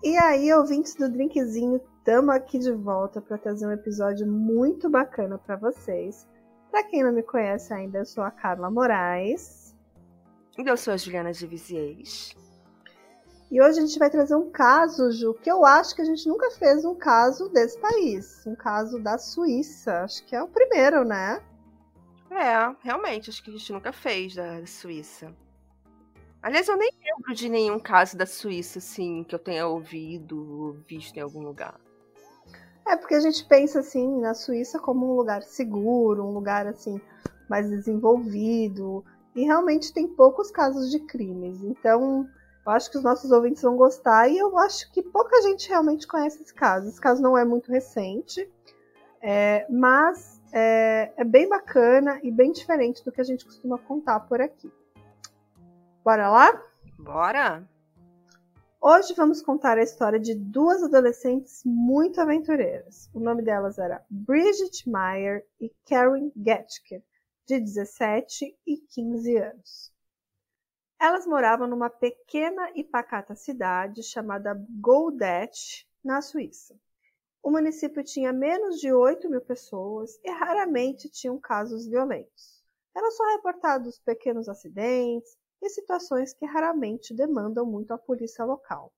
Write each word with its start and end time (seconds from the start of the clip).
E 0.00 0.16
aí, 0.16 0.52
ouvintes 0.52 0.94
do 0.94 1.08
Drinkzinho, 1.08 1.80
estamos 1.98 2.32
aqui 2.32 2.56
de 2.56 2.70
volta 2.70 3.20
para 3.20 3.36
trazer 3.36 3.66
um 3.66 3.72
episódio 3.72 4.28
muito 4.28 4.88
bacana 4.88 5.36
para 5.38 5.56
vocês. 5.56 6.24
Para 6.70 6.84
quem 6.84 7.02
não 7.02 7.12
me 7.12 7.22
conhece 7.22 7.74
ainda, 7.74 7.98
eu 7.98 8.06
sou 8.06 8.22
a 8.22 8.30
Carla 8.30 8.70
Moraes. 8.70 9.74
E 10.56 10.62
eu 10.62 10.76
sou 10.76 10.94
a 10.94 10.96
Juliana 10.96 11.32
de 11.32 11.44
Viziers. 11.48 12.32
E 13.50 13.60
hoje 13.60 13.80
a 13.80 13.86
gente 13.86 13.98
vai 13.98 14.08
trazer 14.08 14.36
um 14.36 14.48
caso, 14.50 15.10
Ju, 15.10 15.34
que 15.34 15.50
eu 15.50 15.66
acho 15.66 15.96
que 15.96 16.02
a 16.02 16.04
gente 16.04 16.28
nunca 16.28 16.48
fez 16.52 16.84
um 16.84 16.94
caso 16.94 17.48
desse 17.48 17.76
país. 17.80 18.46
Um 18.46 18.54
caso 18.54 19.00
da 19.00 19.18
Suíça. 19.18 20.04
Acho 20.04 20.24
que 20.26 20.36
é 20.36 20.40
o 20.40 20.46
primeiro, 20.46 21.04
né? 21.04 21.42
É, 22.30 22.72
realmente, 22.84 23.30
acho 23.30 23.42
que 23.42 23.50
a 23.50 23.52
gente 23.52 23.72
nunca 23.72 23.92
fez 23.92 24.36
da 24.36 24.64
Suíça. 24.64 25.34
Aliás, 26.40 26.68
eu 26.68 26.76
nem 26.76 26.90
lembro 27.04 27.34
de 27.34 27.48
nenhum 27.48 27.80
caso 27.80 28.16
da 28.16 28.24
Suíça, 28.24 28.78
assim, 28.78 29.24
que 29.24 29.34
eu 29.34 29.38
tenha 29.38 29.66
ouvido, 29.66 30.82
visto 30.86 31.16
em 31.16 31.20
algum 31.20 31.42
lugar. 31.42 31.80
É 32.86 32.96
porque 32.96 33.14
a 33.14 33.20
gente 33.20 33.44
pensa 33.44 33.80
assim 33.80 34.20
na 34.20 34.34
Suíça 34.34 34.78
como 34.78 35.12
um 35.12 35.16
lugar 35.16 35.42
seguro, 35.42 36.24
um 36.24 36.32
lugar 36.32 36.66
assim 36.66 37.00
mais 37.48 37.68
desenvolvido, 37.68 39.04
e 39.34 39.44
realmente 39.44 39.92
tem 39.92 40.06
poucos 40.06 40.50
casos 40.50 40.90
de 40.90 41.00
crimes. 41.00 41.62
Então, 41.62 42.28
eu 42.64 42.72
acho 42.72 42.90
que 42.90 42.98
os 42.98 43.04
nossos 43.04 43.30
ouvintes 43.30 43.62
vão 43.62 43.76
gostar 43.76 44.28
e 44.28 44.38
eu 44.38 44.56
acho 44.58 44.90
que 44.92 45.02
pouca 45.02 45.42
gente 45.42 45.68
realmente 45.68 46.06
conhece 46.06 46.42
esse 46.42 46.54
caso. 46.54 46.88
Esse 46.88 47.00
caso 47.00 47.20
não 47.20 47.36
é 47.36 47.44
muito 47.44 47.70
recente, 47.70 48.48
é, 49.20 49.66
mas 49.68 50.40
é, 50.52 51.12
é 51.16 51.24
bem 51.24 51.48
bacana 51.48 52.20
e 52.22 52.30
bem 52.30 52.52
diferente 52.52 53.04
do 53.04 53.10
que 53.10 53.20
a 53.20 53.24
gente 53.24 53.44
costuma 53.44 53.76
contar 53.78 54.20
por 54.20 54.40
aqui. 54.40 54.70
Bora 56.08 56.30
lá? 56.30 56.66
Bora! 56.98 57.68
Hoje 58.80 59.12
vamos 59.12 59.42
contar 59.42 59.76
a 59.76 59.82
história 59.82 60.18
de 60.18 60.34
duas 60.34 60.82
adolescentes 60.82 61.60
muito 61.66 62.18
aventureiras. 62.18 63.10
O 63.12 63.20
nome 63.20 63.42
delas 63.42 63.76
era 63.76 64.02
Bridget 64.08 64.88
Meyer 64.88 65.46
e 65.60 65.70
Karen 65.86 66.32
Getke, 66.34 67.04
de 67.46 67.60
17 67.60 68.58
e 68.66 68.78
15 68.78 69.36
anos. 69.36 69.92
Elas 70.98 71.26
moravam 71.26 71.68
numa 71.68 71.90
pequena 71.90 72.72
e 72.74 72.82
pacata 72.82 73.34
cidade 73.34 74.02
chamada 74.02 74.58
Goldet, 74.80 75.86
na 76.02 76.22
Suíça. 76.22 76.74
O 77.42 77.50
município 77.50 78.02
tinha 78.02 78.32
menos 78.32 78.80
de 78.80 78.90
8 78.90 79.28
mil 79.28 79.42
pessoas 79.42 80.18
e 80.24 80.30
raramente 80.30 81.10
tinham 81.10 81.38
casos 81.38 81.86
violentos. 81.86 82.64
Eram 82.96 83.10
só 83.10 83.24
reportados 83.36 83.98
pequenos 83.98 84.48
acidentes, 84.48 85.36
e 85.60 85.68
situações 85.68 86.32
que 86.32 86.46
raramente 86.46 87.14
demandam 87.14 87.66
muito 87.66 87.92
a 87.92 87.98
polícia 87.98 88.44
local. 88.44 88.92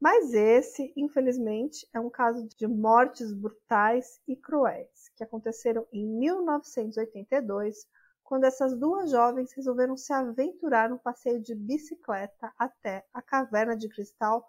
Mas 0.00 0.34
esse, 0.34 0.92
infelizmente, 0.96 1.88
é 1.92 2.00
um 2.00 2.10
caso 2.10 2.48
de 2.56 2.66
mortes 2.66 3.32
brutais 3.32 4.20
e 4.26 4.34
cruéis 4.34 5.08
que 5.14 5.22
aconteceram 5.22 5.86
em 5.92 6.04
1982, 6.04 7.86
quando 8.24 8.44
essas 8.44 8.76
duas 8.76 9.10
jovens 9.10 9.52
resolveram 9.52 9.96
se 9.96 10.12
aventurar 10.12 10.90
no 10.90 10.98
passeio 10.98 11.40
de 11.40 11.54
bicicleta 11.54 12.52
até 12.58 13.04
a 13.14 13.22
caverna 13.22 13.76
de 13.76 13.88
cristal 13.88 14.44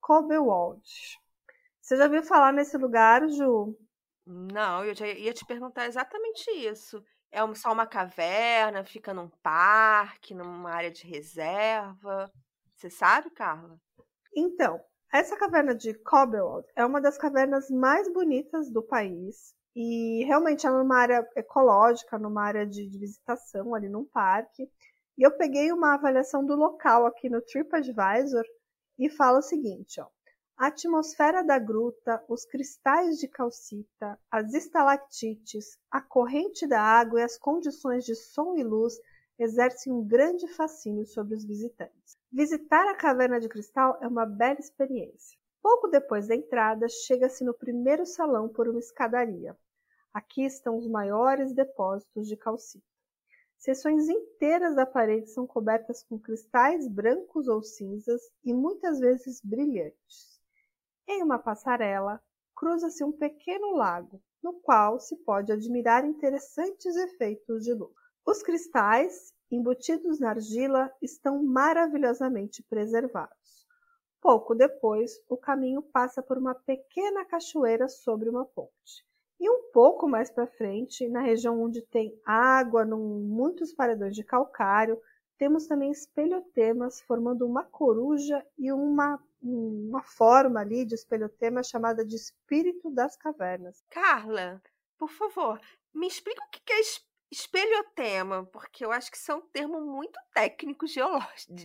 Kobelwald. 0.00 0.82
Você 1.80 1.96
já 1.96 2.04
ouviu 2.04 2.22
falar 2.22 2.52
nesse 2.52 2.76
lugar, 2.76 3.26
Ju? 3.28 3.74
Não, 4.26 4.84
eu 4.84 4.92
ia 5.16 5.32
te 5.32 5.46
perguntar 5.46 5.86
exatamente 5.86 6.50
isso. 6.50 7.02
É 7.30 7.54
só 7.54 7.72
uma 7.72 7.86
caverna, 7.86 8.84
fica 8.84 9.12
num 9.12 9.28
parque, 9.42 10.34
numa 10.34 10.70
área 10.70 10.90
de 10.90 11.06
reserva. 11.06 12.30
Você 12.74 12.88
sabe, 12.88 13.30
Carla? 13.30 13.78
Então, 14.34 14.80
essa 15.12 15.36
caverna 15.36 15.74
de 15.74 15.94
Cobblewald 15.94 16.66
é 16.76 16.84
uma 16.84 17.00
das 17.00 17.18
cavernas 17.18 17.70
mais 17.70 18.12
bonitas 18.12 18.70
do 18.70 18.82
país. 18.82 19.54
E 19.74 20.24
realmente 20.24 20.66
é 20.66 20.70
numa 20.70 20.98
área 20.98 21.28
ecológica, 21.36 22.18
numa 22.18 22.42
área 22.42 22.66
de, 22.66 22.88
de 22.88 22.98
visitação, 22.98 23.74
ali 23.74 23.88
num 23.88 24.04
parque. 24.04 24.68
E 25.16 25.22
eu 25.22 25.36
peguei 25.36 25.72
uma 25.72 25.94
avaliação 25.94 26.44
do 26.44 26.54
local 26.54 27.06
aqui 27.06 27.28
no 27.28 27.42
TripAdvisor 27.42 28.44
e 28.98 29.08
fala 29.10 29.38
o 29.38 29.42
seguinte, 29.42 30.00
ó. 30.00 30.06
A 30.60 30.66
atmosfera 30.66 31.44
da 31.44 31.56
gruta, 31.56 32.20
os 32.28 32.44
cristais 32.44 33.18
de 33.18 33.28
calcita, 33.28 34.18
as 34.28 34.52
estalactites, 34.54 35.78
a 35.88 36.00
corrente 36.00 36.66
da 36.66 36.82
água 36.82 37.20
e 37.20 37.22
as 37.22 37.38
condições 37.38 38.04
de 38.04 38.16
som 38.16 38.56
e 38.56 38.64
luz 38.64 38.94
exercem 39.38 39.92
um 39.92 40.04
grande 40.04 40.48
fascínio 40.48 41.06
sobre 41.06 41.36
os 41.36 41.44
visitantes. 41.44 42.18
Visitar 42.32 42.88
a 42.88 42.96
caverna 42.96 43.38
de 43.38 43.48
cristal 43.48 43.98
é 44.02 44.08
uma 44.08 44.26
bela 44.26 44.58
experiência. 44.58 45.38
Pouco 45.62 45.86
depois 45.86 46.26
da 46.26 46.34
entrada, 46.34 46.88
chega-se 46.88 47.44
no 47.44 47.54
primeiro 47.54 48.04
salão 48.04 48.48
por 48.48 48.68
uma 48.68 48.80
escadaria. 48.80 49.56
Aqui 50.12 50.44
estão 50.44 50.76
os 50.76 50.88
maiores 50.88 51.54
depósitos 51.54 52.26
de 52.26 52.36
calcita. 52.36 52.84
Seções 53.56 54.08
inteiras 54.08 54.74
da 54.74 54.84
parede 54.84 55.30
são 55.30 55.46
cobertas 55.46 56.02
com 56.02 56.18
cristais 56.18 56.88
brancos 56.88 57.46
ou 57.46 57.62
cinzas 57.62 58.22
e 58.44 58.52
muitas 58.52 58.98
vezes 58.98 59.40
brilhantes. 59.40 60.37
Em 61.10 61.22
uma 61.22 61.38
passarela, 61.38 62.22
cruza-se 62.54 63.02
um 63.02 63.10
pequeno 63.10 63.74
lago, 63.74 64.22
no 64.42 64.52
qual 64.60 65.00
se 65.00 65.16
pode 65.16 65.50
admirar 65.50 66.04
interessantes 66.04 66.94
efeitos 66.96 67.64
de 67.64 67.72
luz. 67.72 67.94
Os 68.26 68.42
cristais, 68.42 69.32
embutidos 69.50 70.20
na 70.20 70.28
argila, 70.28 70.92
estão 71.00 71.42
maravilhosamente 71.42 72.62
preservados. 72.62 73.66
Pouco 74.20 74.54
depois, 74.54 75.12
o 75.30 75.36
caminho 75.38 75.80
passa 75.80 76.22
por 76.22 76.36
uma 76.36 76.54
pequena 76.54 77.24
cachoeira 77.24 77.88
sobre 77.88 78.28
uma 78.28 78.44
ponte. 78.44 79.06
E 79.40 79.48
um 79.48 79.70
pouco 79.72 80.06
mais 80.06 80.30
para 80.30 80.46
frente, 80.46 81.08
na 81.08 81.22
região 81.22 81.58
onde 81.62 81.80
tem 81.80 82.20
água, 82.26 82.84
num, 82.84 83.20
muitos 83.20 83.72
paredões 83.72 84.14
de 84.14 84.22
calcário, 84.22 85.00
temos 85.38 85.66
também 85.66 85.90
espelhotemas 85.90 87.00
formando 87.00 87.46
uma 87.46 87.64
coruja 87.64 88.44
e 88.58 88.72
uma 88.72 89.18
uma 89.40 90.02
forma 90.02 90.60
ali 90.60 90.84
de 90.84 90.94
espelhotema 90.94 91.62
chamada 91.62 92.04
de 92.04 92.16
espírito 92.16 92.90
das 92.90 93.16
cavernas. 93.16 93.82
Carla, 93.88 94.60
por 94.98 95.10
favor, 95.10 95.60
me 95.94 96.08
explica 96.08 96.42
o 96.42 96.50
que 96.50 96.72
é 96.72 96.80
espelhotema, 97.30 98.44
porque 98.46 98.84
eu 98.84 98.90
acho 98.90 99.10
que 99.10 99.16
isso 99.16 99.30
é 99.30 99.34
um 99.34 99.40
termo 99.40 99.80
muito 99.80 100.18
técnico 100.34 100.86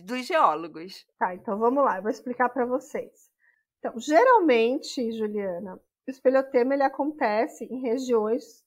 dos 0.02 0.26
geólogos. 0.26 1.06
Tá, 1.18 1.34
então 1.34 1.58
vamos 1.58 1.84
lá, 1.84 1.96
eu 1.96 2.02
vou 2.02 2.10
explicar 2.10 2.48
para 2.48 2.66
vocês. 2.66 3.30
Então, 3.78 3.98
geralmente, 3.98 5.12
Juliana, 5.12 5.80
o 6.06 6.10
espelhotema 6.10 6.74
ele 6.74 6.82
acontece 6.82 7.64
em 7.64 7.80
regiões 7.80 8.64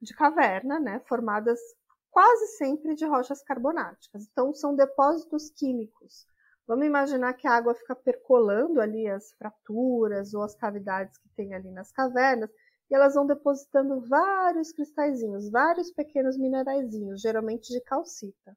de 0.00 0.14
caverna, 0.14 0.78
né, 0.78 1.00
formadas 1.06 1.60
quase 2.10 2.46
sempre 2.58 2.94
de 2.94 3.04
rochas 3.06 3.42
carbonáticas. 3.42 4.26
Então, 4.30 4.52
são 4.52 4.74
depósitos 4.74 5.50
químicos 5.50 6.26
Vamos 6.70 6.86
imaginar 6.86 7.34
que 7.34 7.48
a 7.48 7.56
água 7.56 7.74
fica 7.74 7.96
percolando 7.96 8.80
ali 8.80 9.08
as 9.08 9.32
fraturas 9.32 10.34
ou 10.34 10.42
as 10.44 10.54
cavidades 10.54 11.18
que 11.18 11.28
tem 11.30 11.52
ali 11.52 11.68
nas 11.72 11.90
cavernas 11.90 12.48
e 12.88 12.94
elas 12.94 13.14
vão 13.14 13.26
depositando 13.26 14.00
vários 14.02 14.70
cristalzinhos, 14.70 15.50
vários 15.50 15.90
pequenos 15.90 16.38
mineraizinhos, 16.38 17.20
geralmente 17.20 17.72
de 17.72 17.80
calcita. 17.80 18.56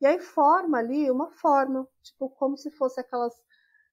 E 0.00 0.06
aí 0.06 0.18
forma 0.18 0.78
ali 0.78 1.10
uma 1.10 1.30
forma, 1.32 1.86
tipo 2.02 2.30
como 2.30 2.56
se 2.56 2.70
fosse 2.70 2.98
aquelas 2.98 3.34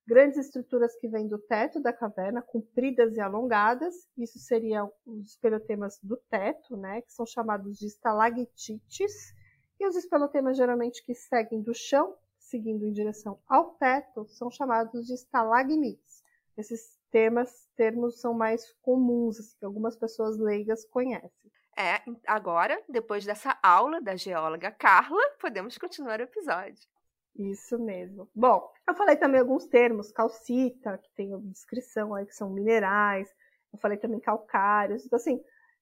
grandes 0.07 0.38
estruturas 0.38 0.95
que 0.95 1.07
vêm 1.07 1.28
do 1.28 1.38
teto 1.38 1.81
da 1.81 1.91
caverna, 1.91 2.41
compridas 2.41 3.16
e 3.18 3.19
alongadas. 3.19 3.94
Isso 4.18 4.40
seriam 4.40 4.91
os 5.06 5.31
espelotemas 5.31 6.00
do 6.01 6.16
teto, 6.29 6.78
né, 6.78 7.01
que 7.01 7.12
são 7.12 7.25
chamados 7.25 7.78
de 7.78 7.88
estalactites. 7.88 9.35
E 9.79 9.85
os 9.85 9.95
espelotemas 9.95 10.56
geralmente 10.56 11.03
que 11.03 11.13
seguem 11.13 11.62
do 11.62 11.73
chão 11.73 12.16
seguindo 12.40 12.85
em 12.85 12.94
direção 12.94 13.38
ao 13.47 13.72
teto 13.72 14.25
são 14.29 14.50
chamados 14.50 15.06
de 15.06 15.13
estalagmites. 15.13 16.24
Esses 16.57 16.98
temas, 17.12 17.68
termos 17.75 18.19
são 18.19 18.33
mais 18.33 18.74
comuns, 18.81 19.39
assim, 19.39 19.57
que 19.59 19.65
algumas 19.65 19.95
pessoas 19.95 20.38
leigas 20.38 20.86
conhecem. 20.86 21.51
É, 21.77 22.01
agora, 22.25 22.81
depois 22.89 23.24
dessa 23.24 23.57
aula 23.62 24.01
da 24.01 24.15
geóloga 24.15 24.71
Carla, 24.71 25.21
podemos 25.39 25.77
continuar 25.77 26.19
o 26.19 26.24
episódio. 26.24 26.88
Isso 27.38 27.78
mesmo. 27.78 28.28
Bom, 28.36 28.68
eu 28.88 28.95
falei 28.95 29.16
também 29.16 29.39
alguns 29.39 29.68
termos, 29.68 30.12
calcita, 30.12 30.98
que 30.98 31.10
tem 31.12 31.38
descrição 31.51 32.16
aí 32.16 32.25
que 32.25 32.36
são 32.36 32.50
minerais, 32.50 33.30
eu 33.72 33.78
falei 33.80 33.98
também 33.98 34.19
calcários, 34.19 35.06
então 35.06 35.18
assim, 35.18 35.39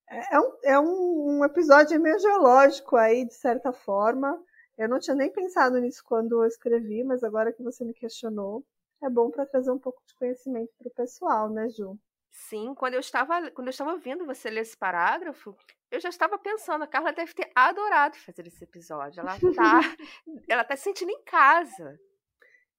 é, 0.10 0.36
é 0.36 0.40
um, 0.40 0.58
é 0.64 0.80
um, 0.80 1.38
um 1.40 1.46
episódio 1.46 2.00
meio 2.00 2.20
geológico 2.20 2.98
aí, 2.98 3.26
de 3.26 3.34
certa 3.34 3.72
forma, 3.72 4.42
eu 4.78 4.90
não 4.90 5.00
tinha 5.00 5.16
nem 5.16 5.32
pensado 5.32 5.80
nisso 5.80 6.04
quando 6.06 6.44
eu 6.44 6.48
escrevi, 6.48 7.04
mas 7.04 7.24
agora 7.24 7.54
que 7.54 7.64
você 7.64 7.86
me 7.86 7.94
questionou, 7.94 8.66
é 9.02 9.10
bom 9.10 9.32
para 9.32 9.46
trazer 9.46 9.72
um 9.72 9.80
pouco 9.80 10.02
de 10.06 10.14
conhecimento 10.16 10.72
para 10.78 10.90
o 10.90 10.94
pessoal, 10.94 11.50
né, 11.50 11.70
Ju? 11.70 11.98
Sim, 12.36 12.76
quando 12.76 12.96
eu 12.96 13.00
estava 13.00 13.50
quando 13.52 13.68
eu 13.68 13.72
estava 13.72 13.98
vendo 13.98 14.26
você 14.26 14.50
ler 14.50 14.62
esse 14.62 14.76
parágrafo, 14.76 15.56
eu 15.90 16.02
já 16.02 16.10
estava 16.10 16.38
pensando, 16.38 16.84
a 16.84 16.88
Carla 16.88 17.14
deve 17.14 17.34
ter 17.34 17.50
adorado 17.56 18.18
fazer 18.18 18.46
esse 18.46 18.62
episódio. 18.62 19.22
Ela 19.22 19.38
tá, 19.40 19.80
ela 20.50 20.64
tá 20.66 20.76
se 20.76 20.84
sentindo 20.84 21.12
em 21.12 21.24
casa. 21.24 21.98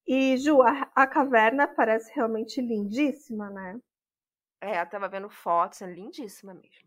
E, 0.06 0.37
Ju, 0.37 0.61
a, 0.61 0.91
a 0.94 1.06
caverna 1.06 1.67
parece 1.67 2.12
realmente 2.14 2.61
lindíssima, 2.61 3.49
né? 3.49 3.81
É, 4.61 4.81
eu 4.81 4.87
tava 4.87 5.08
vendo 5.08 5.31
fotos, 5.31 5.81
é 5.81 5.87
lindíssima 5.87 6.53
mesmo. 6.53 6.87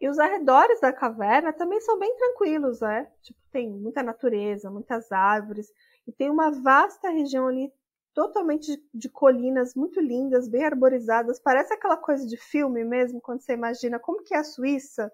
E 0.00 0.08
os 0.08 0.18
arredores 0.18 0.80
da 0.80 0.92
caverna 0.92 1.52
também 1.52 1.80
são 1.82 1.98
bem 1.98 2.16
tranquilos, 2.16 2.80
né? 2.80 3.12
Tipo, 3.22 3.38
tem 3.52 3.70
muita 3.70 4.02
natureza, 4.02 4.70
muitas 4.70 5.12
árvores, 5.12 5.70
e 6.06 6.12
tem 6.12 6.30
uma 6.30 6.50
vasta 6.50 7.10
região 7.10 7.46
ali 7.46 7.70
totalmente 8.18 8.76
de, 8.76 8.82
de, 8.92 9.08
colinas 9.08 9.76
muito 9.76 10.00
lindas, 10.00 10.48
bem 10.48 10.64
arborizadas. 10.64 11.38
Parece 11.38 11.72
aquela 11.72 11.96
coisa 11.96 12.26
de 12.26 12.36
filme 12.36 12.82
mesmo, 12.82 13.20
quando 13.20 13.40
você 13.40 13.52
imagina 13.52 13.96
como 14.00 14.24
que 14.24 14.34
é 14.34 14.38
a 14.38 14.44
Suíça. 14.44 15.08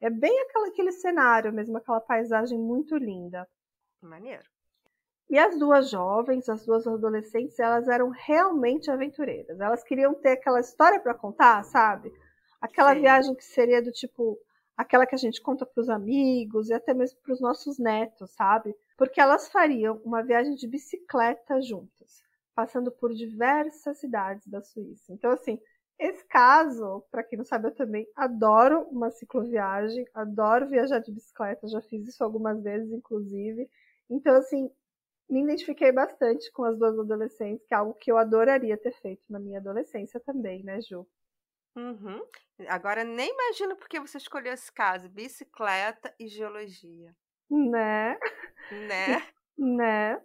É 0.00 0.08
bem 0.08 0.40
aquela, 0.40 0.68
aquele 0.68 0.90
cenário 0.90 1.52
mesmo, 1.52 1.76
aquela 1.76 2.00
paisagem 2.00 2.58
muito 2.58 2.96
linda. 2.96 3.46
Maneiro. 4.00 4.42
E 5.28 5.38
as 5.38 5.58
duas 5.58 5.90
jovens, 5.90 6.48
as 6.48 6.64
duas 6.64 6.86
adolescentes, 6.86 7.58
elas 7.58 7.88
eram 7.88 8.08
realmente 8.08 8.90
aventureiras. 8.90 9.60
Elas 9.60 9.84
queriam 9.84 10.14
ter 10.14 10.30
aquela 10.30 10.60
história 10.60 10.98
para 10.98 11.12
contar, 11.12 11.62
sabe? 11.62 12.10
Aquela 12.58 12.94
Sim. 12.94 13.00
viagem 13.02 13.34
que 13.34 13.44
seria 13.44 13.82
do 13.82 13.92
tipo 13.92 14.38
aquela 14.74 15.06
que 15.06 15.14
a 15.14 15.18
gente 15.18 15.42
conta 15.42 15.66
para 15.66 15.82
os 15.82 15.90
amigos 15.90 16.70
e 16.70 16.72
até 16.72 16.94
mesmo 16.94 17.18
para 17.20 17.34
os 17.34 17.40
nossos 17.40 17.78
netos, 17.78 18.30
sabe? 18.30 18.74
Porque 18.96 19.20
elas 19.20 19.46
fariam 19.48 20.00
uma 20.06 20.22
viagem 20.22 20.54
de 20.54 20.66
bicicleta 20.66 21.60
juntas, 21.60 22.24
passando 22.56 22.90
por 22.90 23.12
diversas 23.12 23.98
cidades 23.98 24.48
da 24.48 24.62
Suíça. 24.62 25.12
Então, 25.12 25.30
assim, 25.30 25.60
esse 25.98 26.26
caso, 26.26 27.04
para 27.10 27.22
quem 27.22 27.36
não 27.36 27.44
sabe, 27.44 27.68
eu 27.68 27.74
também 27.74 28.06
adoro 28.16 28.88
uma 28.90 29.10
cicloviagem, 29.10 30.06
adoro 30.14 30.66
viajar 30.66 30.98
de 31.00 31.12
bicicleta, 31.12 31.68
já 31.68 31.82
fiz 31.82 32.08
isso 32.08 32.24
algumas 32.24 32.62
vezes, 32.62 32.90
inclusive. 32.90 33.68
Então, 34.08 34.34
assim, 34.36 34.70
me 35.28 35.42
identifiquei 35.42 35.92
bastante 35.92 36.50
com 36.52 36.64
as 36.64 36.78
duas 36.78 36.98
adolescentes, 36.98 37.66
que 37.66 37.74
é 37.74 37.76
algo 37.76 37.94
que 37.94 38.10
eu 38.10 38.16
adoraria 38.16 38.78
ter 38.78 38.92
feito 39.00 39.22
na 39.28 39.38
minha 39.38 39.58
adolescência 39.58 40.18
também, 40.18 40.62
né, 40.62 40.80
Ju? 40.80 41.06
Uhum. 41.76 42.22
Agora 42.68 43.04
nem 43.04 43.30
imagino 43.30 43.76
porque 43.76 44.00
você 44.00 44.16
escolheu 44.16 44.54
esse 44.54 44.72
caso, 44.72 45.10
bicicleta 45.10 46.14
e 46.18 46.26
geologia. 46.26 47.14
Né? 47.50 48.18
Né? 48.70 49.22
né? 49.58 50.22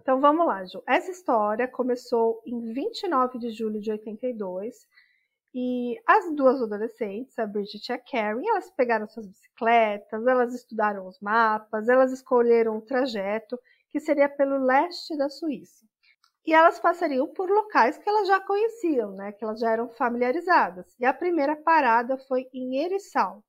Então 0.00 0.20
vamos 0.20 0.46
lá, 0.46 0.64
Ju. 0.64 0.82
Essa 0.86 1.10
história 1.10 1.66
começou 1.66 2.42
em 2.46 2.72
29 2.72 3.38
de 3.38 3.50
julho 3.50 3.80
de 3.80 3.90
82 3.90 4.86
e 5.54 6.00
as 6.04 6.34
duas 6.34 6.60
adolescentes, 6.60 7.38
a 7.38 7.46
Bridget 7.46 7.88
e 7.88 7.92
a 7.92 7.98
Karen, 7.98 8.42
elas 8.44 8.70
pegaram 8.72 9.06
suas 9.06 9.28
bicicletas, 9.28 10.26
elas 10.26 10.52
estudaram 10.52 11.06
os 11.06 11.20
mapas, 11.20 11.88
elas 11.88 12.12
escolheram 12.12 12.76
o 12.76 12.82
trajeto 12.82 13.56
que 13.88 14.00
seria 14.00 14.28
pelo 14.28 14.58
leste 14.58 15.16
da 15.16 15.28
Suíça. 15.28 15.86
E 16.44 16.52
elas 16.52 16.80
passariam 16.80 17.28
por 17.32 17.48
locais 17.48 17.96
que 17.96 18.08
elas 18.08 18.26
já 18.26 18.40
conheciam, 18.40 19.12
né, 19.12 19.32
que 19.32 19.44
elas 19.44 19.60
já 19.60 19.70
eram 19.70 19.88
familiarizadas. 19.88 20.92
E 20.98 21.06
a 21.06 21.14
primeira 21.14 21.54
parada 21.56 22.18
foi 22.18 22.48
em 22.52 22.76
Erissal, 22.84 23.42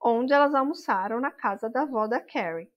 onde 0.00 0.32
elas 0.32 0.54
almoçaram 0.54 1.20
na 1.20 1.32
casa 1.32 1.68
da 1.68 1.82
avó 1.82 2.06
da 2.06 2.20
Karen. 2.20 2.68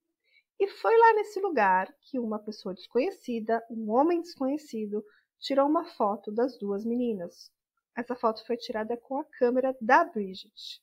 E 0.59 0.67
foi 0.67 0.97
lá 0.97 1.13
nesse 1.13 1.39
lugar 1.39 1.93
que 2.01 2.19
uma 2.19 2.39
pessoa 2.39 2.73
desconhecida, 2.73 3.63
um 3.69 3.91
homem 3.91 4.21
desconhecido, 4.21 5.03
tirou 5.39 5.67
uma 5.67 5.85
foto 5.85 6.31
das 6.31 6.57
duas 6.57 6.85
meninas. 6.85 7.51
Essa 7.95 8.15
foto 8.15 8.45
foi 8.45 8.57
tirada 8.57 8.95
com 8.97 9.17
a 9.17 9.25
câmera 9.25 9.75
da 9.81 10.03
Bridget. 10.03 10.81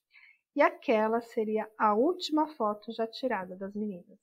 E 0.54 0.60
aquela 0.60 1.20
seria 1.20 1.70
a 1.78 1.94
última 1.94 2.46
foto 2.48 2.92
já 2.92 3.06
tirada 3.06 3.56
das 3.56 3.74
meninas. 3.74 4.18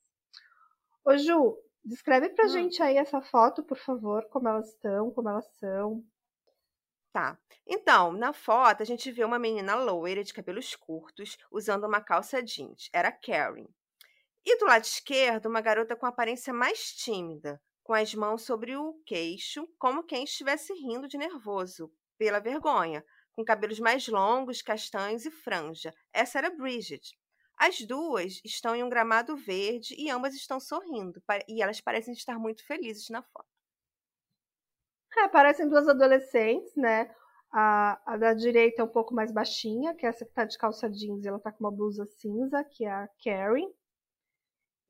Ô 1.03 1.17
Ju, 1.17 1.57
Descreve 1.83 2.29
pra 2.29 2.45
hum. 2.45 2.49
gente 2.49 2.83
aí 2.83 2.97
essa 2.97 3.21
foto, 3.21 3.63
por 3.63 3.77
favor, 3.77 4.25
como 4.29 4.47
elas 4.47 4.69
estão, 4.69 5.11
como 5.11 5.29
elas 5.29 5.47
são. 5.57 6.03
Tá. 7.11 7.37
Então, 7.65 8.11
na 8.11 8.33
foto, 8.33 8.83
a 8.83 8.85
gente 8.85 9.11
vê 9.11 9.23
uma 9.23 9.39
menina 9.39 9.75
loira 9.75 10.23
de 10.23 10.33
cabelos 10.33 10.75
curtos, 10.75 11.37
usando 11.51 11.85
uma 11.85 12.01
calça 12.01 12.43
jeans. 12.43 12.89
Era 12.93 13.11
Karen. 13.11 13.67
E 14.51 14.57
do 14.57 14.65
lado 14.65 14.83
esquerdo, 14.83 15.45
uma 15.45 15.61
garota 15.61 15.95
com 15.95 16.07
aparência 16.07 16.51
mais 16.51 16.91
tímida, 16.95 17.61
com 17.83 17.93
as 17.93 18.15
mãos 18.15 18.41
sobre 18.41 18.75
o 18.75 18.99
queixo, 19.05 19.69
como 19.77 20.03
quem 20.03 20.23
estivesse 20.23 20.73
rindo 20.73 21.07
de 21.07 21.19
nervoso, 21.19 21.93
pela 22.17 22.39
vergonha, 22.39 23.05
com 23.33 23.45
cabelos 23.45 23.79
mais 23.79 24.07
longos, 24.07 24.63
castanhos 24.63 25.23
e 25.23 25.29
franja. 25.29 25.93
Essa 26.11 26.39
era 26.39 26.49
Bridget. 26.49 27.15
As 27.59 27.79
duas 27.81 28.41
estão 28.43 28.75
em 28.75 28.83
um 28.83 28.89
gramado 28.89 29.37
verde 29.37 29.93
e 29.95 30.09
ambas 30.09 30.33
estão 30.33 30.59
sorrindo. 30.59 31.21
E 31.47 31.61
elas 31.61 31.79
parecem 31.79 32.15
estar 32.15 32.39
muito 32.39 32.65
felizes 32.65 33.07
na 33.09 33.21
foto. 33.21 33.45
É, 35.15 35.27
parecem 35.27 35.69
duas 35.69 35.87
adolescentes, 35.87 36.75
né? 36.75 37.15
A, 37.51 38.01
a, 38.03 38.17
da 38.17 38.33
direita 38.33 38.81
é 38.81 38.85
um 38.85 38.91
pouco 38.91 39.13
mais 39.13 39.31
baixinha, 39.31 39.93
que 39.93 40.07
é 40.07 40.09
essa 40.09 40.25
que 40.25 40.33
tá 40.33 40.43
de 40.43 40.57
calça 40.57 40.89
jeans, 40.89 41.23
e 41.23 41.27
ela 41.27 41.39
tá 41.39 41.51
com 41.51 41.63
uma 41.63 41.71
blusa 41.71 42.07
cinza, 42.07 42.63
que 42.63 42.83
é 42.83 42.91
a 42.91 43.07
Karen. 43.23 43.69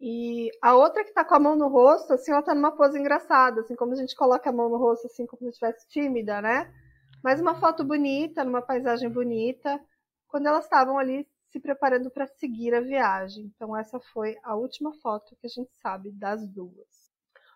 E 0.01 0.49
a 0.61 0.75
outra 0.75 1.03
que 1.03 1.13
tá 1.13 1.25
com 1.25 1.35
a 1.35 1.39
mão 1.39 1.55
no 1.55 1.67
rosto, 1.67 2.13
assim, 2.13 2.31
ela 2.31 2.41
tá 2.41 2.55
numa 2.55 2.71
pose 2.71 2.97
engraçada, 2.97 3.61
assim, 3.61 3.75
como 3.75 3.91
a 3.91 3.95
gente 3.95 4.15
coloca 4.15 4.49
a 4.49 4.53
mão 4.53 4.69
no 4.69 4.77
rosto, 4.77 5.07
assim, 5.07 5.25
como 5.25 5.41
se 5.43 5.49
estivesse 5.49 5.87
tímida, 5.89 6.41
né? 6.41 6.73
Mas 7.23 7.41
uma 7.41 7.55
foto 7.55 7.83
bonita, 7.83 8.45
numa 8.45 8.61
paisagem 8.61 9.09
bonita, 9.09 9.79
quando 10.27 10.47
elas 10.47 10.63
estavam 10.63 10.97
ali 10.97 11.27
se 11.49 11.59
preparando 11.59 12.09
para 12.09 12.27
seguir 12.27 12.73
a 12.73 12.79
viagem. 12.79 13.51
Então, 13.55 13.75
essa 13.75 13.99
foi 13.99 14.37
a 14.43 14.55
última 14.55 14.93
foto 15.01 15.35
que 15.35 15.47
a 15.47 15.49
gente 15.49 15.71
sabe 15.81 16.11
das 16.11 16.47
duas. 16.47 17.11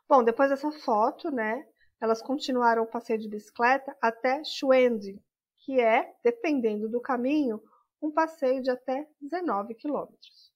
Bom, 0.10 0.24
depois 0.24 0.50
dessa 0.50 0.72
foto, 0.72 1.32
né, 1.32 1.66
elas 2.02 2.22
continuaram 2.22 2.84
o 2.84 2.88
passeio 2.88 3.20
de 3.20 3.30
bicicleta 3.30 3.96
até 4.02 4.44
Schwende, 4.44 5.18
que 5.60 5.80
é, 5.80 6.14
dependendo 6.22 6.90
do 6.90 7.00
caminho, 7.00 7.62
um 8.02 8.12
passeio 8.12 8.62
de 8.62 8.70
até 8.70 9.08
19 9.22 9.76
quilômetros. 9.76 10.53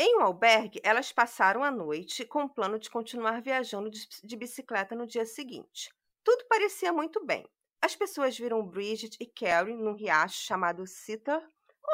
Em 0.00 0.16
um 0.16 0.20
albergue, 0.20 0.80
elas 0.84 1.10
passaram 1.10 1.64
a 1.64 1.72
noite 1.72 2.24
com 2.24 2.44
o 2.44 2.48
plano 2.48 2.78
de 2.78 2.88
continuar 2.88 3.42
viajando 3.42 3.90
de 3.90 4.36
bicicleta 4.36 4.94
no 4.94 5.06
dia 5.06 5.26
seguinte. 5.26 5.92
Tudo 6.22 6.44
parecia 6.48 6.92
muito 6.92 7.24
bem. 7.24 7.44
As 7.82 7.96
pessoas 7.96 8.38
viram 8.38 8.64
Bridget 8.64 9.16
e 9.20 9.26
Carrie 9.26 9.74
num 9.74 9.94
riacho 9.94 10.40
chamado 10.40 10.86
Sitter 10.86 11.42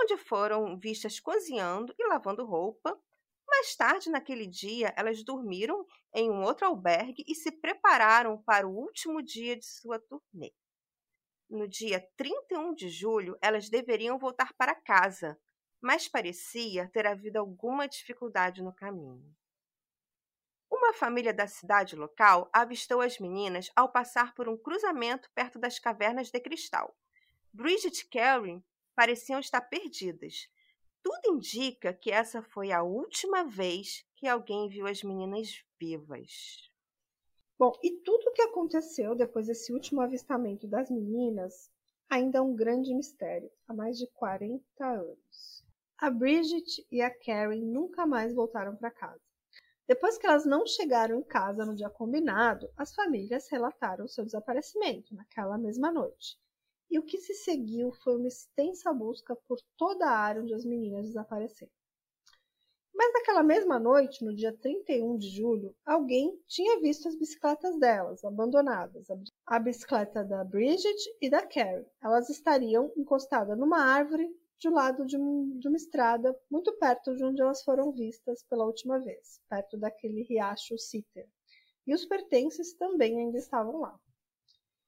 onde 0.03 0.17
foram 0.19 0.79
vistas 0.79 1.19
cozinhando 1.21 1.95
e 1.99 2.07
lavando 2.07 2.45
roupa. 2.45 2.99
Mais 3.47 3.75
tarde 3.77 4.11
naquele 4.11 4.47
dia, 4.47 4.93
elas 4.97 5.23
dormiram 5.23 5.87
em 6.13 6.31
um 6.31 6.43
outro 6.43 6.67
albergue 6.67 7.25
e 7.27 7.35
se 7.35 7.53
prepararam 7.53 8.43
para 8.43 8.69
o 8.69 8.77
último 8.77 9.23
dia 9.23 9.57
de 9.57 9.65
sua 9.65 9.99
turnê. 9.99 10.53
No 11.49 11.69
dia 11.69 12.07
31 12.17 12.75
de 12.75 12.89
julho, 12.89 13.39
elas 13.41 13.69
deveriam 13.69 14.19
voltar 14.19 14.53
para 14.55 14.75
casa, 14.75 15.39
mas 15.85 16.09
parecia 16.09 16.89
ter 16.89 17.07
havido 17.07 17.39
alguma 17.39 17.87
dificuldade 17.87 18.63
no 18.63 18.73
caminho. 18.73 19.37
Uma 20.71 20.95
família 20.95 21.31
da 21.31 21.47
cidade 21.47 21.95
local 21.95 22.49
avistou 22.55 23.03
as 23.03 23.19
meninas 23.19 23.71
ao 23.77 23.93
passar 23.93 24.35
por 24.35 24.49
um 24.49 24.57
cruzamento 24.57 25.31
perto 25.35 25.59
das 25.59 25.79
cavernas 25.79 26.31
de 26.31 26.41
cristal. 26.41 26.97
Bridget 27.53 28.09
Carey 28.09 28.65
pareciam 28.95 29.39
estar 29.39 29.61
perdidas. 29.61 30.49
Tudo 31.03 31.35
indica 31.35 31.93
que 31.93 32.11
essa 32.11 32.41
foi 32.41 32.73
a 32.73 32.83
última 32.83 33.45
vez 33.45 34.07
que 34.17 34.27
alguém 34.27 34.71
viu 34.71 34.87
as 34.87 35.03
meninas 35.03 35.63
vivas. 35.79 36.73
Bom, 37.59 37.79
e 37.83 37.91
tudo 37.99 38.31
o 38.31 38.33
que 38.33 38.41
aconteceu 38.41 39.15
depois 39.15 39.49
desse 39.49 39.71
último 39.71 40.01
avistamento 40.01 40.67
das 40.67 40.91
meninas 40.91 41.71
ainda 42.09 42.39
é 42.39 42.41
um 42.41 42.57
grande 42.57 42.95
mistério, 42.95 43.51
há 43.69 43.75
mais 43.75 43.99
de 43.99 44.07
40 44.13 44.63
anos. 44.83 45.64
A 46.05 46.11
Bridget 46.11 46.87
e 46.93 47.01
a 47.01 47.11
Karen 47.11 47.63
nunca 47.63 48.07
mais 48.07 48.35
voltaram 48.35 48.77
para 48.77 48.91
casa. 48.91 49.23
Depois 49.89 50.19
que 50.19 50.27
elas 50.27 50.45
não 50.45 50.67
chegaram 50.67 51.19
em 51.19 51.23
casa 51.23 51.65
no 51.65 51.75
dia 51.75 51.89
combinado, 51.89 52.69
as 52.77 52.95
famílias 52.95 53.49
relataram 53.49 54.07
seu 54.07 54.23
desaparecimento 54.23 55.15
naquela 55.15 55.57
mesma 55.57 55.91
noite 55.91 56.39
e 56.91 56.99
o 56.99 57.03
que 57.03 57.17
se 57.17 57.33
seguiu 57.33 57.91
foi 57.91 58.19
uma 58.19 58.29
extensa 58.29 58.93
busca 58.93 59.35
por 59.49 59.57
toda 59.79 60.05
a 60.05 60.15
área 60.15 60.43
onde 60.43 60.53
as 60.53 60.67
meninas 60.67 61.07
desapareceram. 61.07 61.73
Mas 62.95 63.11
naquela 63.15 63.43
mesma 63.43 63.79
noite, 63.79 64.23
no 64.23 64.37
dia 64.37 64.53
31 64.53 65.17
de 65.17 65.31
julho, 65.31 65.75
alguém 65.87 66.39
tinha 66.47 66.79
visto 66.81 67.09
as 67.09 67.17
bicicletas 67.17 67.79
delas, 67.79 68.23
abandonadas. 68.27 69.07
A 69.47 69.59
bicicleta 69.59 70.23
da 70.23 70.45
Bridget 70.45 71.17
e 71.23 71.31
da 71.31 71.47
Carrie. 71.47 71.87
Elas 72.03 72.29
estariam 72.29 72.93
encostadas 72.95 73.59
numa 73.59 73.79
árvore 73.79 74.29
do 74.63 74.71
lado 74.71 75.05
de, 75.05 75.17
um, 75.17 75.59
de 75.59 75.69
uma 75.69 75.77
estrada, 75.77 76.35
muito 76.51 76.73
perto 76.79 77.15
de 77.15 77.25
onde 77.25 77.43
elas 77.43 77.63
foram 77.63 77.93
vistas 77.93 78.43
pela 78.45 78.65
última 78.65 78.99
vez, 78.99 79.41
perto 79.49 79.77
daquele 79.77 80.23
riacho 80.23 80.79
Sitter. 80.79 81.29
E 81.87 81.95
os 81.95 82.05
pertences 82.05 82.73
também 82.75 83.19
ainda 83.19 83.39
estavam 83.39 83.81
lá. 83.81 83.99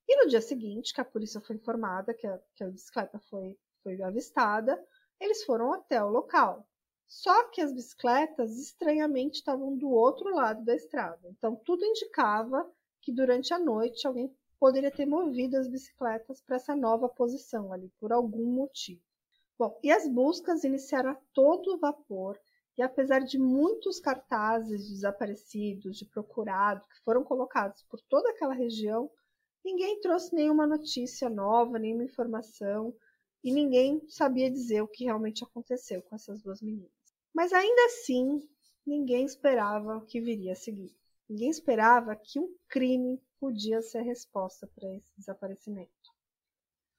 E 0.09 0.25
no 0.25 0.31
dia 0.31 0.41
seguinte, 0.41 0.95
que 0.95 1.01
a 1.01 1.05
polícia 1.05 1.41
foi 1.41 1.57
informada 1.57 2.15
que 2.15 2.27
a, 2.27 2.41
que 2.55 2.65
a 2.65 2.69
bicicleta 2.69 3.19
foi, 3.29 3.59
foi 3.83 4.01
avistada, 4.03 4.83
eles 5.21 5.45
foram 5.45 5.73
até 5.73 6.03
o 6.03 6.09
local. 6.09 6.67
Só 7.07 7.49
que 7.51 7.61
as 7.61 7.73
bicicletas 7.73 8.59
estranhamente 8.59 9.39
estavam 9.39 9.77
do 9.77 9.91
outro 9.91 10.29
lado 10.35 10.65
da 10.65 10.75
estrada. 10.75 11.29
Então 11.31 11.57
tudo 11.57 11.85
indicava 11.85 12.69
que 13.01 13.13
durante 13.13 13.55
a 13.55 13.59
noite 13.59 14.07
alguém 14.07 14.35
poderia 14.59 14.91
ter 14.91 15.07
movido 15.07 15.57
as 15.57 15.69
bicicletas 15.69 16.41
para 16.41 16.57
essa 16.57 16.75
nova 16.75 17.09
posição 17.09 17.73
ali 17.73 17.93
por 18.01 18.13
algum 18.13 18.45
motivo. 18.45 19.06
Bom, 19.59 19.79
e 19.83 19.91
as 19.91 20.07
buscas 20.07 20.65
iniciaram 20.65 21.11
a 21.11 21.19
todo 21.33 21.79
vapor 21.79 22.39
e 22.79 22.83
apesar 22.83 23.21
de 23.21 23.39
muitos 23.39 23.99
cartazes 23.99 24.87
de 24.87 24.95
desaparecidos, 24.95 25.97
de 25.97 26.05
procurado, 26.05 26.87
que 26.89 27.03
foram 27.03 27.25
colocados 27.25 27.83
por 27.85 28.01
toda 28.03 28.31
aquela 28.31 28.53
região, 28.53 29.11
ninguém 29.65 29.99
trouxe 30.01 30.35
nenhuma 30.35 30.67
notícia 30.67 31.31
nova, 31.31 31.79
nenhuma 31.79 32.05
informação, 32.05 32.95
e 33.43 33.51
ninguém 33.51 34.07
sabia 34.09 34.51
dizer 34.51 34.83
o 34.83 34.89
que 34.89 35.05
realmente 35.05 35.43
aconteceu 35.43 36.03
com 36.03 36.15
essas 36.15 36.43
duas 36.43 36.61
meninas. 36.61 36.91
Mas 37.33 37.53
ainda 37.53 37.87
assim, 37.87 38.47
ninguém 38.87 39.25
esperava 39.25 39.97
o 39.97 40.05
que 40.05 40.21
viria 40.21 40.53
a 40.53 40.57
seguir. 40.57 40.95
Ninguém 41.29 41.49
esperava 41.49 42.15
que 42.15 42.39
um 42.39 42.55
crime 42.69 43.21
podia 43.41 43.81
ser 43.81 43.99
a 43.99 44.03
resposta 44.03 44.67
para 44.67 44.93
esse 44.95 45.11
desaparecimento. 45.17 46.16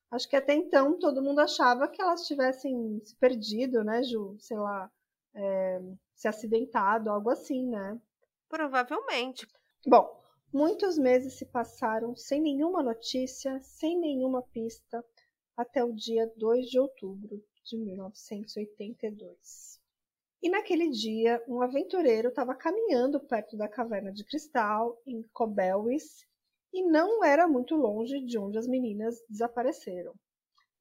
Acho 0.09 0.29
que 0.29 0.35
até 0.35 0.53
então 0.53 0.97
todo 0.97 1.21
mundo 1.21 1.39
achava 1.39 1.87
que 1.87 2.01
elas 2.01 2.25
tivessem 2.25 3.01
se 3.03 3.15
perdido, 3.15 3.83
né, 3.83 4.03
Ju? 4.03 4.37
Sei 4.39 4.57
lá, 4.57 4.89
é, 5.33 5.81
se 6.15 6.27
acidentado, 6.27 7.09
algo 7.09 7.29
assim, 7.29 7.67
né? 7.67 7.99
Provavelmente. 8.47 9.45
Bom, 9.85 10.21
muitos 10.51 10.97
meses 10.97 11.33
se 11.33 11.45
passaram 11.45 12.15
sem 12.15 12.41
nenhuma 12.41 12.81
notícia, 12.81 13.59
sem 13.61 13.99
nenhuma 13.99 14.41
pista, 14.41 15.03
até 15.57 15.83
o 15.83 15.91
dia 15.91 16.31
2 16.37 16.69
de 16.69 16.79
outubro 16.79 17.43
de 17.65 17.77
1982. 17.77 19.81
E 20.41 20.49
naquele 20.49 20.89
dia, 20.89 21.43
um 21.47 21.61
aventureiro 21.61 22.29
estava 22.29 22.55
caminhando 22.55 23.19
perto 23.19 23.57
da 23.57 23.67
caverna 23.67 24.11
de 24.11 24.23
cristal 24.23 25.01
em 25.05 25.21
Cobelwis 25.33 26.25
e 26.73 26.83
não 26.83 27.23
era 27.23 27.47
muito 27.47 27.75
longe 27.75 28.19
de 28.21 28.37
onde 28.37 28.57
as 28.57 28.67
meninas 28.67 29.23
desapareceram. 29.29 30.13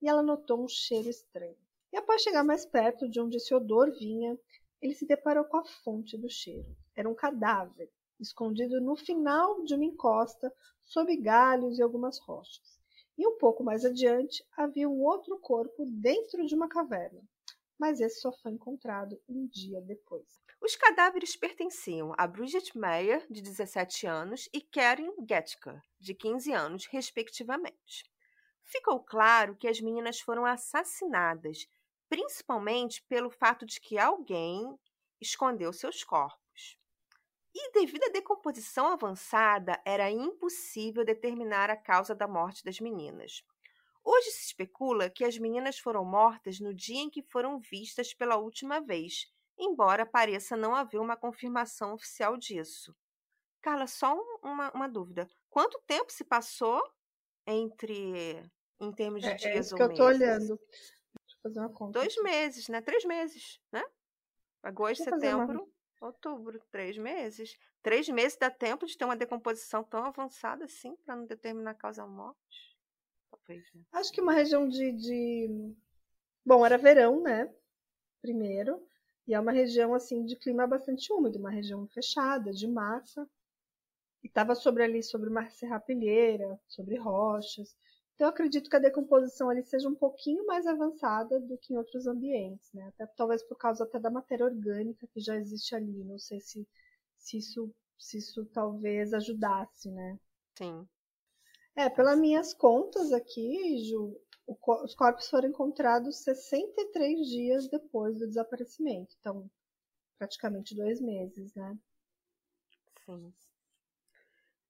E 0.03 0.09
ela 0.09 0.23
notou 0.23 0.63
um 0.63 0.69
cheiro 0.69 1.09
estranho. 1.09 1.57
E 1.93 1.97
após 1.97 2.23
chegar 2.23 2.45
mais 2.45 2.67
perto 2.67 3.09
de 3.09 3.21
onde 3.21 3.37
esse 3.37 3.55
odor 3.55 3.91
vinha, 3.99 4.39
ele 4.83 4.95
se 4.95 5.07
deparou 5.07 5.45
com 5.45 5.57
a 5.57 5.65
fonte 5.65 6.17
do 6.19 6.29
cheiro. 6.29 6.77
Era 6.95 7.09
um 7.09 7.15
cadáver, 7.15 7.91
escondido 8.21 8.81
no 8.81 8.97
final 8.97 9.63
de 9.65 9.75
uma 9.75 9.85
encosta, 9.85 10.53
sob 10.85 11.17
galhos 11.17 11.79
e 11.79 11.83
algumas 11.83 12.19
rochas. 12.19 12.79
E 13.19 13.27
um 13.27 13.39
pouco 13.39 13.65
mais 13.65 13.85
adiante 13.85 14.45
havia 14.57 14.89
um 14.89 15.03
outro 15.03 15.39
corpo 15.39 15.87
dentro 15.87 16.45
de 16.47 16.55
uma 16.55 16.69
caverna, 16.69 17.23
mas 17.79 18.01
esse 18.01 18.21
só 18.21 18.33
foi 18.33 18.53
encontrado 18.53 19.21
um 19.29 19.47
dia 19.47 19.81
depois. 19.81 20.41
Os 20.61 20.75
cadáveres 20.75 21.37
pertenciam 21.37 22.13
a 22.17 22.27
Bridget 22.27 22.77
Meyer, 22.77 23.27
de 23.31 23.43
17 23.43 24.07
anos, 24.07 24.49
e 24.53 24.61
Karen 24.61 25.13
Getker, 25.29 25.81
de 26.01 26.15
15 26.15 26.53
anos, 26.53 26.87
respectivamente. 26.87 28.11
Ficou 28.63 29.01
claro 29.01 29.55
que 29.57 29.69
as 29.69 29.81
meninas 29.81 30.21
foram 30.21 30.45
assassinadas 30.45 31.69
principalmente 32.09 33.03
pelo 33.03 33.31
fato 33.31 33.67
de 33.67 33.81
que 33.81 33.99
alguém 33.99 34.79
escondeu 35.21 35.73
seus 35.73 36.05
corpos. 36.05 36.79
E 37.55 37.73
devido 37.73 38.05
à 38.05 38.11
decomposição 38.11 38.87
avançada, 38.87 39.81
era 39.85 40.11
impossível 40.11 41.05
determinar 41.05 41.71
a 41.71 41.77
causa 41.77 42.15
da 42.15 42.29
morte 42.29 42.63
das 42.63 42.81
meninas. 42.81 43.43
Hoje 44.09 44.31
se 44.31 44.47
especula 44.47 45.11
que 45.11 45.25
as 45.25 45.37
meninas 45.37 45.81
foram 45.81 46.05
mortas 46.05 46.61
no 46.61 46.73
dia 46.73 47.01
em 47.01 47.11
que 47.11 47.25
foram 47.25 47.59
vistas 47.59 48.15
pela 48.15 48.37
última 48.37 48.81
vez, 48.81 49.27
embora 49.59 50.07
pareça 50.07 50.57
não 50.57 50.77
haver 50.77 51.01
uma 51.01 51.17
confirmação 51.17 51.93
oficial 51.93 52.37
disso. 52.37 52.95
Carla, 53.61 53.89
só 53.89 54.17
uma, 54.41 54.71
uma 54.71 54.89
dúvida. 54.89 55.29
Quanto 55.51 55.83
tempo 55.89 56.13
se 56.13 56.23
passou 56.23 56.81
entre, 57.45 58.49
em 58.79 58.93
termos 58.93 59.23
de 59.23 59.29
é, 59.29 59.35
dias 59.35 59.57
é 59.57 59.59
isso 59.59 59.75
ou 59.75 59.77
que 59.77 59.83
eu 59.83 59.95
tô 59.97 60.07
meses? 60.07 60.23
olhando 60.23 60.61
fazer 61.43 61.59
uma 61.59 61.69
conta. 61.73 61.99
Dois 61.99 62.17
meses, 62.23 62.69
né? 62.69 62.81
Três 62.81 63.05
meses, 63.05 63.61
né? 63.73 63.85
Agosto, 64.63 65.03
setembro, 65.03 65.65
uma... 65.65 66.09
outubro. 66.09 66.61
Três 66.71 66.97
meses. 66.97 67.59
Três 67.83 68.09
meses 68.09 68.39
dá 68.39 68.51
tempo 68.51 68.87
de 68.87 68.97
ter 68.97 69.05
uma 69.05 69.17
decomposição 69.17 69.83
tão 69.83 70.05
avançada 70.05 70.65
assim 70.65 70.95
para 71.05 71.17
não 71.17 71.27
determinar 71.27 71.73
a 71.73 71.75
causa 71.75 72.07
morte? 72.07 72.76
Talvez, 73.31 73.65
né? 73.75 73.83
Acho 73.93 74.13
que 74.13 74.21
uma 74.21 74.33
região 74.33 74.69
de, 74.69 74.93
de. 74.93 75.75
Bom, 76.45 76.65
era 76.65 76.79
verão, 76.79 77.23
né? 77.23 77.53
Primeiro. 78.23 78.87
E 79.27 79.35
é 79.35 79.41
uma 79.41 79.53
região 79.53 79.95
assim 79.95 80.25
de 80.25 80.37
clima 80.37 80.67
bastante 80.67 81.13
úmido, 81.13 81.39
uma 81.39 81.51
região 81.51 81.87
fechada, 81.89 82.53
de 82.53 82.69
massa. 82.69 83.29
E 84.23 84.29
estava 84.29 84.55
sobre 84.55 84.85
ali, 84.85 85.03
sobre 85.03 85.29
uma 85.29 85.49
serrapilheira, 85.51 86.59
sobre 86.69 86.97
rochas. 86.97 87.77
Então, 88.15 88.27
eu 88.27 88.31
acredito 88.31 88.71
que 88.71 88.77
a 88.77 88.81
decomposição 88.81 89.51
ali 89.51 89.63
seja 89.63 89.89
um 89.89 89.95
pouquinho 89.95 90.47
mais 90.47 90.67
avançada 90.67 91.39
do 91.39 91.59
que 91.59 91.75
em 91.75 91.77
outros 91.77 92.07
ambientes, 92.07 92.73
né? 92.73 92.87
Até, 92.89 93.07
talvez 93.09 93.43
por 93.43 93.57
causa 93.59 93.85
até 93.85 93.99
da 94.01 94.11
matéria 94.11 94.47
orgânica 94.47 95.07
que 95.09 95.21
já 95.21 95.37
existe 95.37 95.75
ali. 95.75 96.03
Não 96.05 96.19
sei 96.19 96.41
se, 96.41 96.67
se, 97.19 97.37
isso, 97.37 97.71
se 97.99 98.19
isso 98.19 98.45
talvez 98.47 99.13
ajudasse, 99.13 99.91
né? 99.91 100.19
Sim. 100.57 100.89
É, 101.77 101.91
pelas 101.91 102.19
minhas 102.19 102.55
contas 102.55 103.13
aqui, 103.13 103.85
Ju, 103.85 104.19
os 104.47 104.95
corpos 104.95 105.29
foram 105.29 105.51
encontrados 105.51 106.23
63 106.23 107.27
dias 107.29 107.69
depois 107.69 108.19
do 108.19 108.27
desaparecimento. 108.27 109.15
Então, 109.21 109.51
praticamente 110.19 110.75
dois 110.75 111.01
meses, 111.01 111.55
né? 111.55 111.77
Sim. 113.05 113.33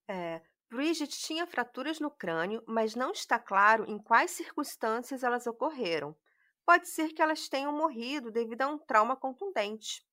É, 0.09 0.43
Bridget 0.69 1.17
tinha 1.17 1.47
fraturas 1.47 2.01
no 2.01 2.11
crânio, 2.11 2.63
mas 2.67 2.97
não 2.97 3.13
está 3.13 3.39
claro 3.39 3.85
em 3.89 3.99
quais 3.99 4.33
circunstâncias 4.33 5.23
elas 5.23 5.47
ocorreram. 5.47 6.17
Pode 6.65 6.89
ser 6.89 7.13
que 7.13 7.23
elas 7.23 7.49
tenham 7.49 7.73
morrido 7.73 8.33
devido 8.33 8.63
a 8.63 8.69
um 8.69 8.79
trauma 8.79 9.17
contundente. 9.17 10.05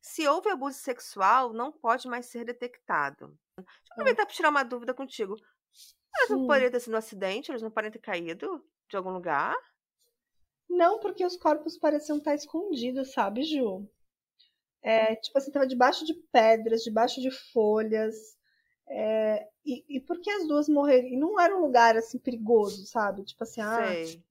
Se 0.00 0.26
houve 0.28 0.48
abuso 0.50 0.78
sexual, 0.78 1.52
não 1.52 1.72
pode 1.72 2.06
mais 2.06 2.26
ser 2.26 2.44
detectado. 2.44 3.36
Deixa 3.56 3.70
eu 3.88 3.92
aproveitar 3.92 4.24
para 4.24 4.34
tirar 4.34 4.50
uma 4.50 4.62
dúvida 4.62 4.94
contigo. 4.94 5.34
Elas 6.18 6.30
não 6.30 6.46
poderiam 6.46 6.70
ter 6.70 6.80
sido 6.80 6.94
um 6.94 6.98
acidente? 6.98 7.50
Elas 7.50 7.62
não 7.62 7.70
podem 7.70 7.90
ter 7.90 7.98
caído 7.98 8.64
de 8.88 8.96
algum 8.96 9.10
lugar? 9.10 9.54
Não, 10.68 10.98
porque 10.98 11.24
os 11.24 11.36
corpos 11.36 11.78
pareciam 11.78 12.18
estar 12.18 12.34
escondidos, 12.34 13.12
sabe, 13.12 13.42
Ju? 13.42 13.88
É, 14.82 15.16
tipo 15.16 15.36
assim, 15.36 15.50
tava 15.50 15.66
debaixo 15.66 16.04
de 16.04 16.14
pedras, 16.32 16.82
debaixo 16.82 17.20
de 17.20 17.30
folhas. 17.30 18.14
É, 18.88 19.48
e, 19.64 19.96
e 19.96 20.00
porque 20.00 20.30
as 20.30 20.46
duas 20.46 20.68
morreram? 20.68 21.08
E 21.08 21.16
não 21.16 21.40
era 21.40 21.56
um 21.56 21.60
lugar 21.60 21.96
assim 21.96 22.18
perigoso, 22.18 22.86
sabe? 22.86 23.24
Tipo 23.24 23.42
assim, 23.42 23.60
ah, 23.60 23.82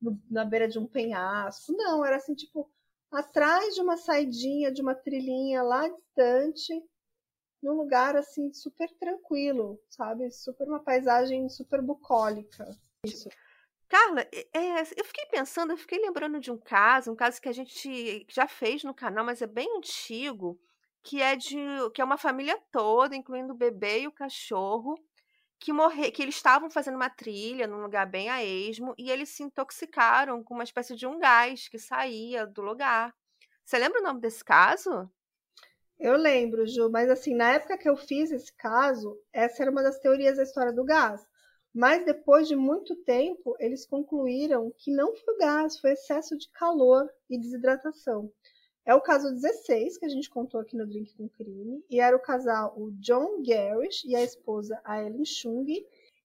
no, 0.02 0.18
na 0.30 0.46
beira 0.46 0.68
de 0.68 0.80
um 0.80 0.88
penhasco. 0.88 1.74
Não, 1.74 2.06
era 2.06 2.16
assim, 2.16 2.34
tipo, 2.34 2.70
atrás 3.12 3.76
de 3.76 3.82
uma 3.82 3.98
saidinha, 3.98 4.72
de 4.72 4.82
uma 4.82 4.96
trilhinha 4.96 5.62
lá 5.62 5.88
distante, 5.90 6.84
num 7.62 7.74
lugar 7.74 8.16
assim 8.16 8.52
super 8.54 8.90
tranquilo, 9.00 9.80
sabe? 9.90 10.30
Super 10.32 10.68
uma 10.68 10.80
paisagem 10.80 11.50
super 11.50 11.82
bucólica. 11.82 12.66
Isso. 13.06 13.30
Carla, 13.88 14.22
é, 14.54 14.82
eu 14.98 15.06
fiquei 15.06 15.26
pensando, 15.28 15.72
eu 15.72 15.78
fiquei 15.78 16.00
lembrando 16.00 16.40
de 16.40 16.52
um 16.52 16.58
caso, 16.58 17.12
um 17.12 17.16
caso 17.16 17.40
que 17.40 17.50
a 17.50 17.54
gente 17.54 18.26
já 18.30 18.48
fez 18.48 18.84
no 18.84 18.94
canal, 18.94 19.24
mas 19.24 19.42
é 19.42 19.48
bem 19.48 19.78
antigo, 19.78 20.60
que 21.04 21.22
é 21.22 21.36
de 21.36 21.56
que 21.94 22.02
é 22.02 22.04
uma 22.04 22.18
família 22.18 22.60
toda, 22.72 23.16
incluindo 23.16 23.54
o 23.54 23.58
bebê 23.58 24.02
e 24.02 24.08
o 24.08 24.12
cachorro, 24.12 24.96
que 25.60 25.72
morre, 25.72 26.12
que 26.12 26.22
eles 26.22 26.36
estavam 26.36 26.70
fazendo 26.70 26.96
uma 26.96 27.10
trilha 27.10 27.68
num 27.68 27.82
lugar 27.82 28.06
bem 28.08 28.30
a 28.30 28.44
esmo 28.44 28.94
e 28.98 29.10
eles 29.12 29.30
se 29.30 29.44
intoxicaram 29.44 30.44
com 30.44 30.56
uma 30.56 30.64
espécie 30.64 30.96
de 30.96 31.08
um 31.08 31.20
gás 31.20 31.68
que 31.68 31.78
saía 31.78 32.46
do 32.46 32.62
lugar. 32.62 33.14
Você 33.64 33.78
lembra 33.78 34.00
o 34.00 34.04
nome 34.04 34.20
desse 34.20 34.44
caso? 34.44 35.10
Eu 36.00 36.18
lembro, 36.18 36.68
Ju, 36.68 36.90
mas 36.90 37.10
assim, 37.10 37.34
na 37.34 37.54
época 37.54 37.78
que 37.78 37.88
eu 37.88 37.96
fiz 37.96 38.32
esse 38.32 38.54
caso, 38.54 39.18
essa 39.32 39.64
era 39.64 39.72
uma 39.72 39.82
das 39.82 40.00
teorias 40.00 40.38
da 40.38 40.44
história 40.44 40.74
do 40.74 40.84
gás. 40.84 41.26
Mas 41.74 42.06
depois 42.06 42.48
de 42.48 42.56
muito 42.56 42.96
tempo, 43.04 43.56
eles 43.60 43.86
concluíram 43.86 44.74
que 44.78 44.92
não 44.92 45.16
foi 45.16 45.38
gás, 45.38 45.78
foi 45.80 45.92
excesso 45.92 46.38
de 46.38 46.50
calor 46.52 47.10
e 47.30 47.38
desidratação. 47.38 48.32
É 48.86 48.94
o 48.94 49.02
caso 49.02 49.34
16 49.34 49.98
que 49.98 50.06
a 50.06 50.10
gente 50.10 50.30
contou 50.30 50.60
aqui 50.60 50.78
no 50.78 50.86
Drink 50.86 51.16
com 51.16 51.28
Crime, 51.28 51.84
e 51.90 52.00
era 52.00 52.16
o 52.16 52.22
casal 52.22 52.74
o 52.78 52.92
John 53.00 53.42
Garish 53.42 54.06
e 54.06 54.16
a 54.16 54.24
esposa 54.24 54.80
a 54.84 55.02
Ellen 55.02 55.26
Chung, 55.26 55.66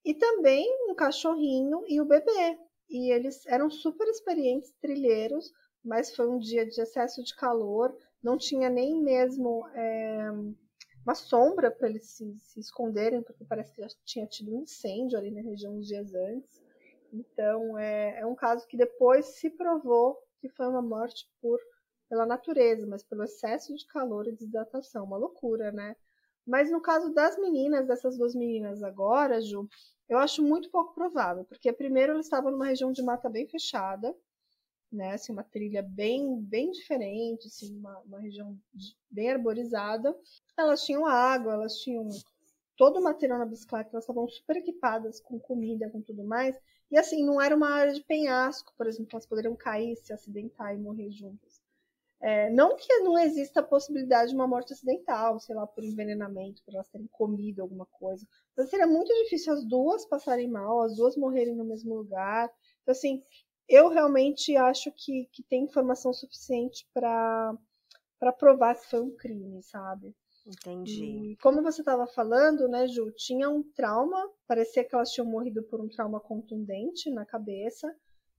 e 0.04 0.14
também 0.14 0.66
um 0.88 0.94
cachorrinho 0.94 1.82
e 1.88 2.00
o 2.00 2.04
bebê. 2.04 2.58
E 2.88 3.10
eles 3.12 3.46
eram 3.46 3.70
super 3.70 4.06
experientes 4.08 4.72
trilheiros, 4.80 5.50
mas 5.82 6.14
foi 6.14 6.28
um 6.28 6.38
dia 6.38 6.66
de 6.66 6.80
excesso 6.80 7.22
de 7.24 7.34
calor, 7.34 7.96
não 8.22 8.36
tinha 8.36 8.68
nem 8.68 9.00
mesmo 9.02 9.66
é, 9.74 10.30
uma 11.04 11.14
sombra 11.14 11.70
para 11.70 11.88
eles 11.88 12.06
se, 12.06 12.36
se, 12.42 12.60
esconderem, 12.60 13.22
porque 13.22 13.44
parece 13.44 13.72
que 13.72 13.82
já 13.82 13.88
tinha 14.04 14.26
tido 14.26 14.54
um 14.54 14.62
incêndio 14.62 15.18
ali 15.18 15.30
na 15.30 15.42
região 15.42 15.76
uns 15.76 15.86
dias 15.86 16.14
antes. 16.14 16.62
Então 17.12 17.78
é, 17.78 18.20
é 18.20 18.26
um 18.26 18.34
caso 18.34 18.66
que 18.66 18.76
depois 18.76 19.26
se 19.26 19.50
provou 19.50 20.18
que 20.40 20.48
foi 20.48 20.66
uma 20.66 20.82
morte 20.82 21.28
por 21.40 21.58
pela 22.08 22.26
natureza, 22.26 22.84
mas 22.88 23.04
pelo 23.04 23.22
excesso 23.22 23.72
de 23.76 23.86
calor 23.86 24.26
e 24.26 24.32
desidratação. 24.32 25.04
Uma 25.04 25.16
loucura, 25.16 25.70
né? 25.70 25.94
Mas 26.44 26.68
no 26.68 26.80
caso 26.80 27.14
das 27.14 27.38
meninas, 27.38 27.86
dessas 27.86 28.18
duas 28.18 28.34
meninas 28.34 28.82
agora, 28.82 29.40
Ju, 29.40 29.68
eu 30.08 30.18
acho 30.18 30.42
muito 30.42 30.68
pouco 30.70 30.92
provável, 30.92 31.44
porque 31.44 31.72
primeiro 31.72 32.12
elas 32.12 32.26
estavam 32.26 32.50
numa 32.50 32.66
região 32.66 32.90
de 32.90 33.00
mata 33.00 33.30
bem 33.30 33.46
fechada, 33.46 34.12
né? 34.92 35.12
Assim, 35.12 35.32
uma 35.32 35.44
trilha 35.44 35.82
bem, 35.82 36.40
bem 36.40 36.70
diferente, 36.70 37.46
assim, 37.46 37.76
uma, 37.76 37.98
uma 38.00 38.20
região 38.20 38.58
bem 39.10 39.30
arborizada. 39.30 40.16
Elas 40.56 40.84
tinham 40.84 41.06
água, 41.06 41.54
elas 41.54 41.76
tinham 41.78 42.08
todo 42.76 42.98
o 42.98 43.02
material 43.02 43.38
na 43.38 43.46
bicicleta, 43.46 43.90
elas 43.92 44.04
estavam 44.04 44.28
super 44.28 44.56
equipadas 44.56 45.20
com 45.20 45.38
comida, 45.38 45.90
com 45.90 46.00
tudo 46.00 46.24
mais. 46.24 46.58
E 46.90 46.98
assim, 46.98 47.24
não 47.24 47.40
era 47.40 47.54
uma 47.54 47.70
área 47.70 47.92
de 47.92 48.02
penhasco, 48.02 48.72
por 48.76 48.86
exemplo, 48.86 49.10
elas 49.12 49.26
poderiam 49.26 49.54
cair, 49.54 49.96
se 49.96 50.12
acidentar 50.12 50.74
e 50.74 50.78
morrer 50.78 51.10
juntas. 51.10 51.60
É, 52.22 52.50
não 52.50 52.76
que 52.76 52.98
não 52.98 53.18
exista 53.18 53.60
a 53.60 53.62
possibilidade 53.62 54.30
de 54.30 54.34
uma 54.34 54.46
morte 54.46 54.74
acidental, 54.74 55.40
sei 55.40 55.54
lá, 55.54 55.66
por 55.66 55.82
envenenamento, 55.82 56.62
por 56.64 56.74
elas 56.74 56.88
terem 56.88 57.06
comido 57.06 57.62
alguma 57.62 57.86
coisa. 57.86 58.26
Mas 58.54 58.68
seria 58.68 58.86
muito 58.86 59.12
difícil 59.24 59.54
as 59.54 59.64
duas 59.64 60.04
passarem 60.04 60.46
mal, 60.46 60.82
as 60.82 60.96
duas 60.96 61.16
morrerem 61.16 61.54
no 61.56 61.64
mesmo 61.64 61.94
lugar. 61.94 62.50
Então, 62.82 62.92
assim, 62.92 63.22
eu 63.70 63.88
realmente 63.88 64.56
acho 64.56 64.90
que, 64.92 65.28
que 65.32 65.42
tem 65.44 65.64
informação 65.64 66.12
suficiente 66.12 66.86
para 66.92 67.56
provar 68.36 68.74
que 68.74 68.90
foi 68.90 69.00
um 69.00 69.16
crime, 69.16 69.62
sabe? 69.62 70.14
Entendi. 70.46 71.04
E 71.32 71.36
como 71.36 71.62
você 71.62 71.80
estava 71.80 72.06
falando, 72.08 72.66
né, 72.66 72.88
Ju, 72.88 73.12
tinha 73.12 73.48
um 73.48 73.62
trauma, 73.62 74.28
parecia 74.46 74.84
que 74.84 74.94
elas 74.94 75.10
tinham 75.10 75.26
morrido 75.26 75.62
por 75.62 75.80
um 75.80 75.88
trauma 75.88 76.18
contundente 76.18 77.10
na 77.10 77.24
cabeça. 77.24 77.94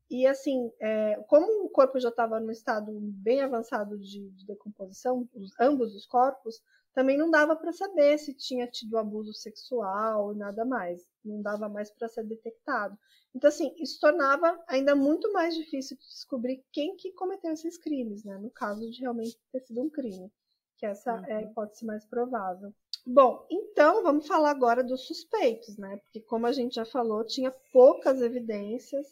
E 0.10 0.28
assim, 0.28 0.70
é, 0.82 1.16
como 1.30 1.66
o 1.66 1.70
corpo 1.70 1.98
já 1.98 2.10
estava 2.10 2.40
no 2.40 2.52
estado 2.52 2.92
bem 2.92 3.42
avançado 3.42 3.98
de, 3.98 4.30
de 4.32 4.46
decomposição, 4.46 5.26
os, 5.34 5.52
ambos 5.58 5.96
os 5.96 6.06
corpos, 6.06 6.62
também 6.94 7.18
não 7.18 7.30
dava 7.32 7.56
para 7.56 7.72
saber 7.72 8.18
se 8.18 8.34
tinha 8.34 8.68
tido 8.68 8.98
abuso 8.98 9.34
sexual 9.34 10.34
e 10.34 10.38
nada 10.38 10.66
mais. 10.66 11.02
Não 11.24 11.42
dava 11.42 11.70
mais 11.70 11.90
para 11.90 12.10
ser 12.10 12.24
detectado. 12.26 12.98
Então, 13.34 13.48
assim, 13.48 13.74
isso 13.78 14.00
tornava 14.00 14.62
ainda 14.68 14.94
muito 14.94 15.32
mais 15.32 15.56
difícil 15.56 15.98
de 15.98 16.04
descobrir 16.04 16.64
quem 16.72 16.96
que 16.98 17.14
cometeu 17.14 17.54
esses 17.54 17.78
crimes, 17.78 18.26
né? 18.26 18.38
No 18.38 18.50
caso 18.50 18.90
de 18.90 19.00
realmente 19.00 19.40
ter 19.52 19.62
sido 19.62 19.82
um 19.82 19.90
crime, 19.90 20.30
que 20.78 20.86
essa 20.86 21.16
uhum. 21.16 21.26
é 21.26 21.34
a 21.34 21.38
uhum. 21.38 21.52
hipótese 21.52 21.86
mais 21.86 22.06
provável. 22.06 22.74
Bom, 23.06 23.46
então 23.50 24.04
vamos 24.04 24.28
falar 24.28 24.52
agora 24.52 24.84
dos 24.84 25.08
suspeitos, 25.08 25.78
né? 25.78 25.98
Porque, 25.98 26.20
como 26.20 26.46
a 26.46 26.52
gente 26.52 26.76
já 26.76 26.86
falou, 26.86 27.26
tinha 27.26 27.52
poucas 27.72 28.22
evidências 28.22 29.08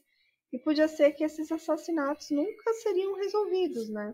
e 0.52 0.60
podia 0.60 0.88
ser 0.88 1.12
que 1.14 1.24
esses 1.24 1.52
assassinatos 1.52 2.30
nunca 2.30 2.74
seriam 2.74 3.16
resolvidos, 3.16 3.90
né? 3.90 4.14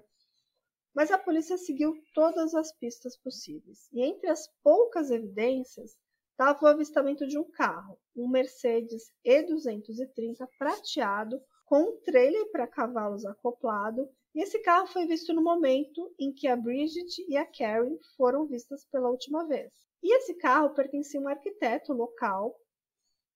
Mas 0.95 1.11
a 1.11 1.17
polícia 1.17 1.57
seguiu 1.57 2.01
todas 2.13 2.55
as 2.55 2.71
pistas 2.71 3.17
possíveis. 3.17 3.89
E 3.91 4.01
entre 4.01 4.29
as 4.29 4.47
poucas 4.63 5.11
evidências 5.11 5.97
estava 6.31 6.63
o 6.63 6.67
avistamento 6.67 7.27
de 7.27 7.37
um 7.37 7.43
carro, 7.51 7.99
um 8.15 8.29
Mercedes 8.29 9.11
E230 9.25 10.47
prateado, 10.57 11.41
com 11.65 11.81
um 11.81 11.97
trailer 12.01 12.49
para 12.51 12.67
cavalos 12.67 13.25
acoplado, 13.25 14.09
e 14.33 14.41
esse 14.41 14.59
carro 14.59 14.87
foi 14.87 15.05
visto 15.05 15.33
no 15.33 15.41
momento 15.41 16.13
em 16.19 16.33
que 16.33 16.47
a 16.47 16.55
Bridget 16.55 17.25
e 17.27 17.35
a 17.35 17.45
Karen 17.45 17.97
foram 18.15 18.45
vistas 18.45 18.85
pela 18.85 19.09
última 19.09 19.47
vez. 19.47 19.73
E 20.03 20.15
esse 20.15 20.35
carro 20.35 20.73
pertencia 20.73 21.19
a 21.19 21.23
um 21.23 21.27
arquiteto 21.27 21.91
local. 21.93 22.55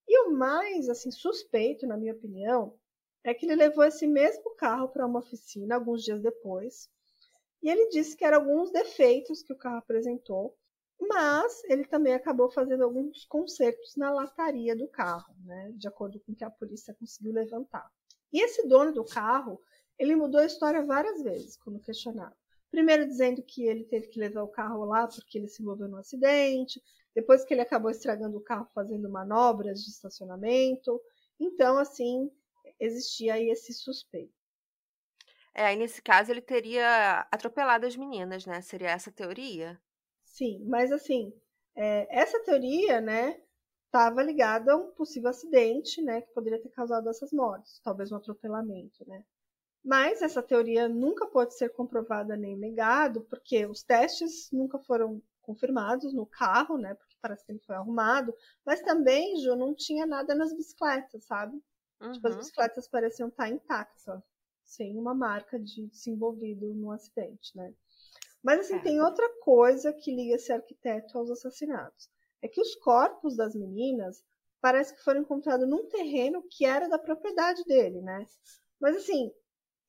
E 0.07 0.27
o 0.27 0.31
mais 0.31 0.87
assim 0.89 1.09
suspeito, 1.09 1.87
na 1.87 1.97
minha 1.97 2.13
opinião, 2.13 2.77
é 3.23 3.33
que 3.33 3.45
ele 3.45 3.55
levou 3.55 3.83
esse 3.83 4.05
mesmo 4.07 4.55
carro 4.55 4.89
para 4.89 5.05
uma 5.05 5.19
oficina 5.19 5.75
alguns 5.75 6.03
dias 6.03 6.21
depois. 6.21 6.89
E 7.61 7.69
ele 7.69 7.89
disse 7.89 8.15
que 8.15 8.23
eram 8.23 8.39
alguns 8.39 8.71
defeitos 8.71 9.43
que 9.43 9.53
o 9.53 9.57
carro 9.57 9.77
apresentou, 9.77 10.57
mas 10.99 11.63
ele 11.65 11.85
também 11.85 12.13
acabou 12.13 12.49
fazendo 12.49 12.83
alguns 12.83 13.25
consertos 13.25 13.95
na 13.95 14.11
lataria 14.11 14.75
do 14.75 14.87
carro, 14.87 15.33
né, 15.45 15.71
de 15.75 15.87
acordo 15.87 16.19
com 16.19 16.31
o 16.31 16.35
que 16.35 16.43
a 16.43 16.49
polícia 16.49 16.93
conseguiu 16.93 17.33
levantar. 17.33 17.89
E 18.31 18.41
esse 18.41 18.67
dono 18.67 18.93
do 18.93 19.03
carro, 19.03 19.61
ele 19.97 20.15
mudou 20.15 20.41
a 20.41 20.45
história 20.45 20.83
várias 20.85 21.21
vezes 21.23 21.57
quando 21.57 21.79
questionado. 21.79 22.35
Primeiro 22.69 23.07
dizendo 23.07 23.41
que 23.41 23.65
ele 23.65 23.83
teve 23.83 24.07
que 24.07 24.19
levar 24.19 24.43
o 24.43 24.47
carro 24.47 24.85
lá 24.85 25.07
porque 25.07 25.37
ele 25.37 25.47
se 25.47 25.61
envolveu 25.61 25.87
no 25.87 25.97
acidente, 25.97 26.81
depois 27.15 27.43
que 27.43 27.53
ele 27.53 27.61
acabou 27.61 27.89
estragando 27.89 28.37
o 28.37 28.41
carro 28.41 28.67
fazendo 28.73 29.09
manobras 29.09 29.83
de 29.83 29.89
estacionamento. 29.89 31.01
Então, 31.39 31.77
assim, 31.77 32.31
existia 32.79 33.33
aí 33.33 33.49
esse 33.49 33.73
suspeito. 33.73 34.38
É, 35.53 35.65
aí 35.65 35.75
nesse 35.75 36.01
caso 36.01 36.31
ele 36.31 36.41
teria 36.41 37.27
atropelado 37.31 37.85
as 37.85 37.95
meninas, 37.95 38.45
né? 38.45 38.61
Seria 38.61 38.89
essa 38.91 39.09
a 39.09 39.13
teoria? 39.13 39.79
Sim, 40.25 40.63
mas 40.65 40.91
assim, 40.91 41.33
é, 41.75 42.07
essa 42.21 42.39
teoria, 42.43 43.01
né, 43.01 43.41
estava 43.85 44.21
ligada 44.23 44.73
a 44.73 44.77
um 44.77 44.91
possível 44.91 45.29
acidente, 45.29 46.01
né, 46.01 46.21
que 46.21 46.33
poderia 46.33 46.61
ter 46.61 46.69
causado 46.69 47.09
essas 47.09 47.31
mortes, 47.31 47.79
talvez 47.83 48.11
um 48.11 48.17
atropelamento, 48.17 49.07
né. 49.07 49.23
Mas 49.83 50.21
essa 50.21 50.43
teoria 50.43 50.87
nunca 50.87 51.25
pode 51.27 51.57
ser 51.57 51.69
comprovada 51.69 52.35
nem 52.37 52.57
negado, 52.57 53.21
porque 53.29 53.65
os 53.65 53.83
testes 53.83 54.49
nunca 54.51 54.79
foram 54.79 55.21
confirmados 55.41 56.13
no 56.13 56.25
carro, 56.25 56.77
né, 56.77 56.93
porque 56.93 57.15
parece 57.21 57.45
que 57.45 57.51
ele 57.51 57.59
foi 57.59 57.75
arrumado, 57.75 58.33
mas 58.65 58.81
também, 58.81 59.37
Ju, 59.41 59.55
não 59.55 59.73
tinha 59.73 60.05
nada 60.05 60.35
nas 60.35 60.53
bicicletas, 60.53 61.25
sabe? 61.25 61.61
Uhum. 62.01 62.11
Tipo, 62.11 62.27
as 62.27 62.33
uhum. 62.33 62.39
bicicletas 62.39 62.87
pareciam 62.87 63.29
estar 63.29 63.49
intactas, 63.49 64.07
ó, 64.07 64.21
sem 64.69 64.97
uma 64.97 65.15
marca 65.15 65.59
de 65.59 65.89
se 65.91 66.11
envolvido 66.11 66.73
no 66.73 66.91
acidente, 66.91 67.55
né. 67.55 67.73
Mas 68.43 68.61
assim, 68.61 68.75
é. 68.75 68.81
tem 68.81 69.01
outra 69.01 69.27
coisa 69.41 69.91
que 69.91 70.15
liga 70.15 70.35
esse 70.35 70.51
arquiteto 70.51 71.17
aos 71.17 71.29
assassinatos. 71.29 72.09
É 72.41 72.47
que 72.47 72.61
os 72.61 72.75
corpos 72.75 73.35
das 73.35 73.53
meninas 73.55 74.23
parece 74.61 74.95
que 74.95 75.03
foram 75.03 75.21
encontrados 75.21 75.67
num 75.67 75.87
terreno 75.87 76.43
que 76.49 76.65
era 76.65 76.87
da 76.87 76.99
propriedade 76.99 77.63
dele, 77.65 77.99
né? 78.01 78.25
Mas 78.79 78.95
assim, 78.95 79.31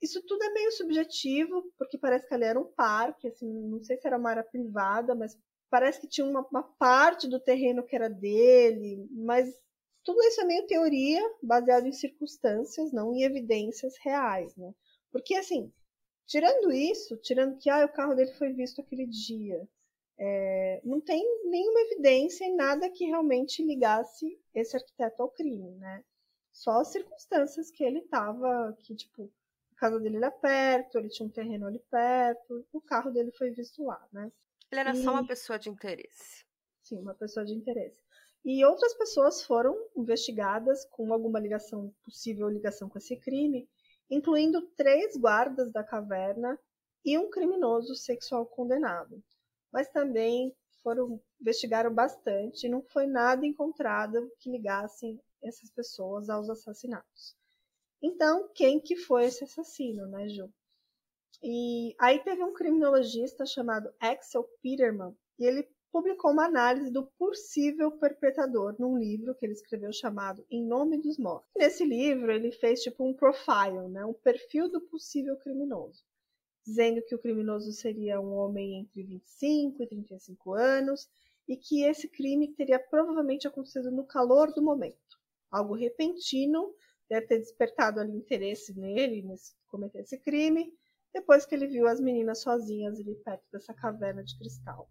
isso 0.00 0.22
tudo 0.26 0.42
é 0.42 0.52
meio 0.52 0.72
subjetivo, 0.72 1.62
porque 1.76 1.98
parece 1.98 2.26
que 2.26 2.34
ali 2.34 2.44
era 2.44 2.58
um 2.58 2.72
parque, 2.72 3.28
assim, 3.28 3.46
não 3.46 3.82
sei 3.82 3.98
se 3.98 4.06
era 4.06 4.16
uma 4.16 4.30
área 4.30 4.42
privada, 4.42 5.14
mas 5.14 5.36
parece 5.68 6.00
que 6.00 6.08
tinha 6.08 6.26
uma, 6.26 6.40
uma 6.50 6.62
parte 6.62 7.28
do 7.28 7.38
terreno 7.38 7.84
que 7.84 7.94
era 7.94 8.08
dele, 8.08 9.06
mas 9.10 9.54
tudo 10.04 10.22
isso 10.22 10.40
é 10.40 10.44
meio 10.44 10.66
teoria, 10.66 11.20
baseado 11.42 11.86
em 11.86 11.92
circunstâncias, 11.92 12.92
não 12.92 13.14
em 13.14 13.22
evidências 13.22 13.94
reais, 13.98 14.54
né? 14.56 14.74
Porque 15.12 15.34
assim, 15.34 15.72
Tirando 16.30 16.70
isso, 16.70 17.16
tirando 17.16 17.58
que 17.58 17.68
ah, 17.68 17.84
o 17.84 17.92
carro 17.92 18.14
dele 18.14 18.30
foi 18.34 18.52
visto 18.52 18.80
aquele 18.80 19.04
dia, 19.04 19.68
é, 20.16 20.80
não 20.84 21.00
tem 21.00 21.20
nenhuma 21.50 21.80
evidência 21.80 22.44
em 22.44 22.54
nada 22.54 22.88
que 22.88 23.04
realmente 23.04 23.64
ligasse 23.64 24.40
esse 24.54 24.76
arquiteto 24.76 25.20
ao 25.20 25.28
crime, 25.28 25.72
né? 25.72 26.04
Só 26.52 26.82
as 26.82 26.92
circunstâncias 26.92 27.72
que 27.72 27.82
ele 27.82 27.98
estava, 27.98 28.72
que 28.78 28.94
tipo, 28.94 29.28
a 29.72 29.74
casa 29.74 29.98
dele 29.98 30.18
era 30.18 30.30
perto, 30.30 30.98
ele 30.98 31.08
tinha 31.08 31.26
um 31.26 31.32
terreno 31.32 31.66
ali 31.66 31.80
perto, 31.90 32.64
o 32.72 32.80
carro 32.80 33.10
dele 33.10 33.32
foi 33.32 33.50
visto 33.50 33.82
lá, 33.82 34.00
né? 34.12 34.30
Ele 34.70 34.80
era 34.82 34.92
e... 34.92 35.02
só 35.02 35.10
uma 35.10 35.26
pessoa 35.26 35.58
de 35.58 35.68
interesse. 35.68 36.44
Sim, 36.84 37.00
uma 37.00 37.14
pessoa 37.14 37.44
de 37.44 37.54
interesse. 37.54 38.00
E 38.44 38.64
outras 38.64 38.94
pessoas 38.94 39.42
foram 39.42 39.76
investigadas 39.96 40.84
com 40.86 41.12
alguma 41.12 41.38
ligação, 41.38 41.94
possível 42.02 42.48
ligação 42.48 42.88
com 42.88 42.98
esse 42.98 43.16
crime, 43.16 43.68
incluindo 44.08 44.62
três 44.76 45.16
guardas 45.16 45.70
da 45.70 45.84
caverna 45.84 46.58
e 47.04 47.18
um 47.18 47.30
criminoso 47.30 47.94
sexual 47.94 48.46
condenado. 48.46 49.22
Mas 49.72 49.88
também 49.88 50.54
foram 50.82 51.20
investigaram 51.40 51.92
bastante 51.92 52.66
e 52.66 52.70
não 52.70 52.82
foi 52.82 53.06
nada 53.06 53.46
encontrado 53.46 54.30
que 54.38 54.50
ligasse 54.50 55.20
essas 55.42 55.70
pessoas 55.70 56.28
aos 56.28 56.50
assassinatos. 56.50 57.34
Então, 58.02 58.48
quem 58.54 58.80
que 58.80 58.96
foi 58.96 59.26
esse 59.26 59.44
assassino, 59.44 60.06
né, 60.06 60.28
Ju? 60.28 60.50
E 61.42 61.94
aí 61.98 62.18
teve 62.22 62.42
um 62.42 62.52
criminologista 62.52 63.46
chamado 63.46 63.92
Axel 63.98 64.44
Peterman 64.62 65.16
e 65.38 65.46
ele 65.46 65.68
publicou 65.92 66.30
uma 66.30 66.46
análise 66.46 66.90
do 66.90 67.06
possível 67.18 67.90
perpetrador 67.92 68.76
num 68.78 68.96
livro 68.96 69.34
que 69.34 69.44
ele 69.44 69.52
escreveu 69.52 69.92
chamado 69.92 70.46
Em 70.50 70.64
Nome 70.64 70.98
dos 70.98 71.18
Mortos. 71.18 71.50
Nesse 71.56 71.84
livro, 71.84 72.30
ele 72.30 72.52
fez 72.52 72.80
tipo 72.82 73.04
um 73.04 73.12
profile, 73.12 73.88
né, 73.88 74.04
um 74.04 74.12
perfil 74.12 74.70
do 74.70 74.80
possível 74.80 75.36
criminoso, 75.36 76.02
dizendo 76.64 77.02
que 77.02 77.14
o 77.14 77.18
criminoso 77.18 77.72
seria 77.72 78.20
um 78.20 78.32
homem 78.34 78.80
entre 78.80 79.02
25 79.02 79.82
e 79.82 79.86
35 79.86 80.54
anos 80.54 81.08
e 81.48 81.56
que 81.56 81.82
esse 81.82 82.08
crime 82.08 82.54
teria 82.54 82.78
provavelmente 82.78 83.48
acontecido 83.48 83.90
no 83.90 84.06
calor 84.06 84.52
do 84.52 84.62
momento. 84.62 85.18
Algo 85.50 85.74
repentino, 85.74 86.72
deve 87.08 87.26
ter 87.26 87.38
despertado 87.38 87.98
ali 87.98 88.16
interesse 88.16 88.72
nele, 88.78 89.22
nesse 89.22 89.52
cometer 89.66 90.02
esse 90.02 90.16
crime, 90.18 90.72
depois 91.12 91.44
que 91.44 91.56
ele 91.56 91.66
viu 91.66 91.88
as 91.88 92.00
meninas 92.00 92.40
sozinhas 92.42 93.00
ali 93.00 93.16
perto 93.16 93.44
dessa 93.52 93.74
caverna 93.74 94.22
de 94.22 94.38
cristal. 94.38 94.88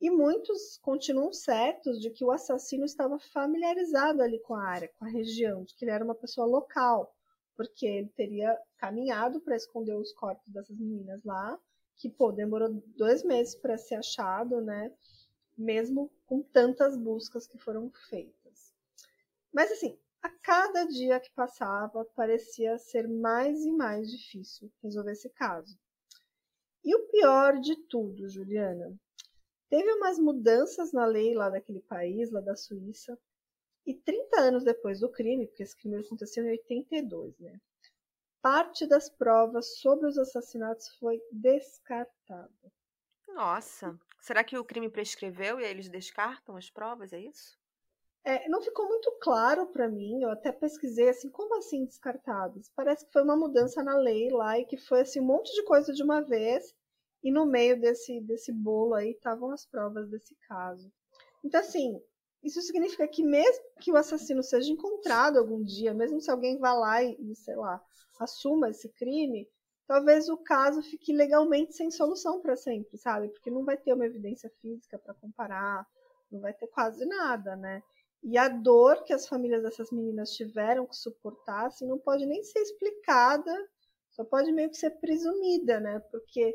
E 0.00 0.10
muitos 0.10 0.78
continuam 0.78 1.32
certos 1.32 2.00
de 2.00 2.10
que 2.10 2.24
o 2.24 2.30
assassino 2.30 2.84
estava 2.84 3.18
familiarizado 3.18 4.22
ali 4.22 4.38
com 4.40 4.54
a 4.54 4.62
área, 4.62 4.90
com 4.98 5.04
a 5.04 5.08
região, 5.08 5.64
de 5.64 5.74
que 5.74 5.84
ele 5.84 5.92
era 5.92 6.04
uma 6.04 6.14
pessoa 6.14 6.46
local, 6.46 7.14
porque 7.56 7.86
ele 7.86 8.08
teria 8.08 8.58
caminhado 8.76 9.40
para 9.40 9.56
esconder 9.56 9.94
os 9.94 10.12
corpos 10.12 10.52
dessas 10.52 10.76
meninas 10.76 11.22
lá, 11.24 11.58
que 11.96 12.10
pô, 12.10 12.32
demorou 12.32 12.70
dois 12.96 13.22
meses 13.22 13.54
para 13.54 13.78
ser 13.78 13.96
achado, 13.96 14.60
né? 14.60 14.92
Mesmo 15.56 16.10
com 16.26 16.42
tantas 16.42 16.96
buscas 16.96 17.46
que 17.46 17.56
foram 17.56 17.90
feitas. 18.08 18.74
Mas 19.52 19.70
assim, 19.70 19.96
a 20.20 20.28
cada 20.28 20.84
dia 20.84 21.20
que 21.20 21.30
passava, 21.30 22.04
parecia 22.16 22.76
ser 22.78 23.06
mais 23.06 23.64
e 23.64 23.70
mais 23.70 24.10
difícil 24.10 24.72
resolver 24.82 25.12
esse 25.12 25.30
caso. 25.30 25.78
E 26.84 26.94
o 26.94 27.06
pior 27.08 27.60
de 27.60 27.76
tudo, 27.86 28.28
Juliana, 28.28 28.92
teve 29.68 29.92
umas 29.92 30.18
mudanças 30.18 30.92
na 30.92 31.04
lei 31.04 31.34
lá 31.34 31.50
daquele 31.50 31.80
país, 31.80 32.30
lá 32.30 32.40
da 32.40 32.56
Suíça, 32.56 33.18
e 33.86 33.94
30 33.94 34.40
anos 34.40 34.64
depois 34.64 35.00
do 35.00 35.10
crime, 35.10 35.46
porque 35.46 35.62
esse 35.62 35.76
crime 35.76 35.96
aconteceu 35.96 36.44
em 36.44 36.50
82, 36.50 37.38
né? 37.38 37.60
Parte 38.40 38.86
das 38.86 39.08
provas 39.08 39.78
sobre 39.78 40.06
os 40.06 40.18
assassinatos 40.18 40.88
foi 40.98 41.20
descartada. 41.30 42.50
Nossa, 43.28 43.98
será 44.20 44.44
que 44.44 44.56
o 44.56 44.64
crime 44.64 44.88
prescreveu 44.88 45.58
e 45.58 45.64
aí 45.64 45.70
eles 45.70 45.88
descartam 45.88 46.56
as 46.56 46.70
provas, 46.70 47.12
é 47.12 47.20
isso? 47.20 47.58
É, 48.22 48.48
não 48.48 48.62
ficou 48.62 48.88
muito 48.88 49.10
claro 49.20 49.66
para 49.66 49.86
mim, 49.86 50.22
eu 50.22 50.30
até 50.30 50.50
pesquisei 50.50 51.10
assim, 51.10 51.28
como 51.28 51.58
assim 51.58 51.84
descartados? 51.84 52.70
Parece 52.74 53.04
que 53.04 53.12
foi 53.12 53.22
uma 53.22 53.36
mudança 53.36 53.82
na 53.82 53.96
lei 53.98 54.30
lá 54.30 54.58
e 54.58 54.64
que 54.64 54.78
foi 54.78 55.02
assim 55.02 55.20
um 55.20 55.26
monte 55.26 55.52
de 55.52 55.62
coisa 55.64 55.92
de 55.92 56.02
uma 56.02 56.22
vez 56.22 56.74
e 57.24 57.32
no 57.32 57.46
meio 57.46 57.80
desse, 57.80 58.20
desse 58.20 58.52
bolo 58.52 58.94
aí 58.94 59.10
estavam 59.12 59.50
as 59.50 59.66
provas 59.66 60.08
desse 60.10 60.36
caso. 60.46 60.92
Então 61.42 61.58
assim, 61.58 62.00
isso 62.44 62.60
significa 62.60 63.08
que 63.08 63.24
mesmo 63.24 63.64
que 63.80 63.90
o 63.90 63.96
assassino 63.96 64.42
seja 64.42 64.70
encontrado 64.70 65.38
algum 65.38 65.64
dia, 65.64 65.94
mesmo 65.94 66.20
se 66.20 66.30
alguém 66.30 66.58
vá 66.58 66.74
lá 66.74 67.02
e, 67.02 67.34
sei 67.34 67.56
lá, 67.56 67.82
assuma 68.20 68.68
esse 68.68 68.90
crime, 68.90 69.48
talvez 69.86 70.28
o 70.28 70.36
caso 70.36 70.82
fique 70.82 71.10
legalmente 71.10 71.72
sem 71.72 71.90
solução 71.90 72.42
para 72.42 72.54
sempre, 72.54 72.98
sabe? 72.98 73.28
Porque 73.30 73.50
não 73.50 73.64
vai 73.64 73.78
ter 73.78 73.94
uma 73.94 74.04
evidência 74.04 74.50
física 74.60 74.98
para 74.98 75.14
comparar, 75.14 75.86
não 76.30 76.40
vai 76.40 76.52
ter 76.52 76.66
quase 76.66 77.06
nada, 77.06 77.56
né? 77.56 77.82
E 78.22 78.36
a 78.36 78.48
dor 78.48 79.04
que 79.04 79.12
as 79.14 79.26
famílias 79.26 79.62
dessas 79.62 79.90
meninas 79.90 80.32
tiveram 80.32 80.86
que 80.86 80.96
suportar, 80.96 81.66
assim, 81.66 81.86
não 81.86 81.98
pode 81.98 82.26
nem 82.26 82.42
ser 82.42 82.58
explicada, 82.58 83.54
só 84.10 84.22
pode 84.22 84.52
meio 84.52 84.68
que 84.68 84.76
ser 84.76 84.90
presumida, 85.00 85.80
né? 85.80 85.98
Porque 86.10 86.54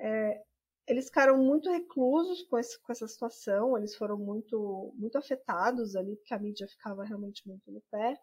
é, 0.00 0.42
eles 0.88 1.06
ficaram 1.06 1.38
muito 1.38 1.70
reclusos 1.70 2.42
com, 2.44 2.58
esse, 2.58 2.78
com, 2.80 2.92
essa 2.92 3.06
situação, 3.06 3.76
eles 3.78 3.94
foram 3.94 4.18
muito, 4.18 4.92
muito 4.96 5.16
afetados 5.16 5.94
ali, 5.94 6.16
porque 6.16 6.34
a 6.34 6.38
mídia 6.38 6.66
ficava 6.66 7.04
realmente 7.04 7.46
muito 7.46 7.70
no 7.70 7.80
pé. 7.90 8.18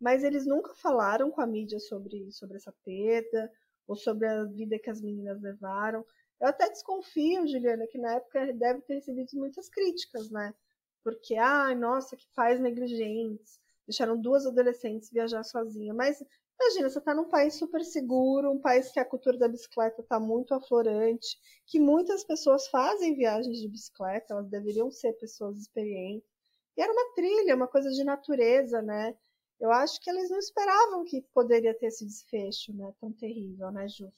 Mas 0.00 0.24
eles 0.24 0.46
nunca 0.46 0.74
falaram 0.74 1.30
com 1.30 1.40
a 1.40 1.46
mídia 1.46 1.78
sobre, 1.78 2.30
sobre 2.32 2.56
essa 2.56 2.72
perda, 2.84 3.50
ou 3.86 3.96
sobre 3.96 4.26
a 4.26 4.44
vida 4.44 4.78
que 4.78 4.90
as 4.90 5.00
meninas 5.02 5.40
levaram. 5.42 6.04
Eu 6.40 6.48
até 6.48 6.68
desconfio, 6.70 7.46
Juliana, 7.46 7.86
que 7.86 7.98
na 7.98 8.14
época 8.14 8.52
deve 8.54 8.80
ter 8.82 8.94
recebido 8.94 9.28
muitas 9.34 9.68
críticas, 9.68 10.30
né? 10.30 10.54
porque, 11.02 11.34
ai, 11.36 11.74
nossa, 11.74 12.16
que 12.16 12.26
pais 12.34 12.60
negligentes, 12.60 13.60
deixaram 13.86 14.20
duas 14.20 14.46
adolescentes 14.46 15.10
viajar 15.10 15.42
sozinha. 15.42 15.92
Mas 15.92 16.22
imagina, 16.62 16.88
você 16.88 16.98
está 16.98 17.14
num 17.14 17.28
país 17.28 17.54
super 17.54 17.84
seguro, 17.84 18.50
um 18.52 18.60
país 18.60 18.90
que 18.92 19.00
a 19.00 19.04
cultura 19.04 19.36
da 19.36 19.48
bicicleta 19.48 20.00
está 20.00 20.20
muito 20.20 20.54
aflorante, 20.54 21.36
que 21.66 21.80
muitas 21.80 22.24
pessoas 22.24 22.68
fazem 22.68 23.16
viagens 23.16 23.58
de 23.58 23.68
bicicleta, 23.68 24.34
elas 24.34 24.48
deveriam 24.48 24.90
ser 24.90 25.12
pessoas 25.14 25.58
experientes. 25.58 26.28
E 26.76 26.82
era 26.82 26.92
uma 26.92 27.14
trilha, 27.14 27.56
uma 27.56 27.68
coisa 27.68 27.90
de 27.90 28.04
natureza, 28.04 28.80
né? 28.80 29.14
Eu 29.60 29.70
acho 29.70 30.00
que 30.00 30.10
eles 30.10 30.30
não 30.30 30.38
esperavam 30.38 31.04
que 31.04 31.22
poderia 31.34 31.74
ter 31.74 31.86
esse 31.86 32.04
desfecho, 32.04 32.72
né? 32.72 32.92
Tão 33.00 33.12
terrível, 33.12 33.70
né, 33.70 33.88
Ju? 33.88 34.12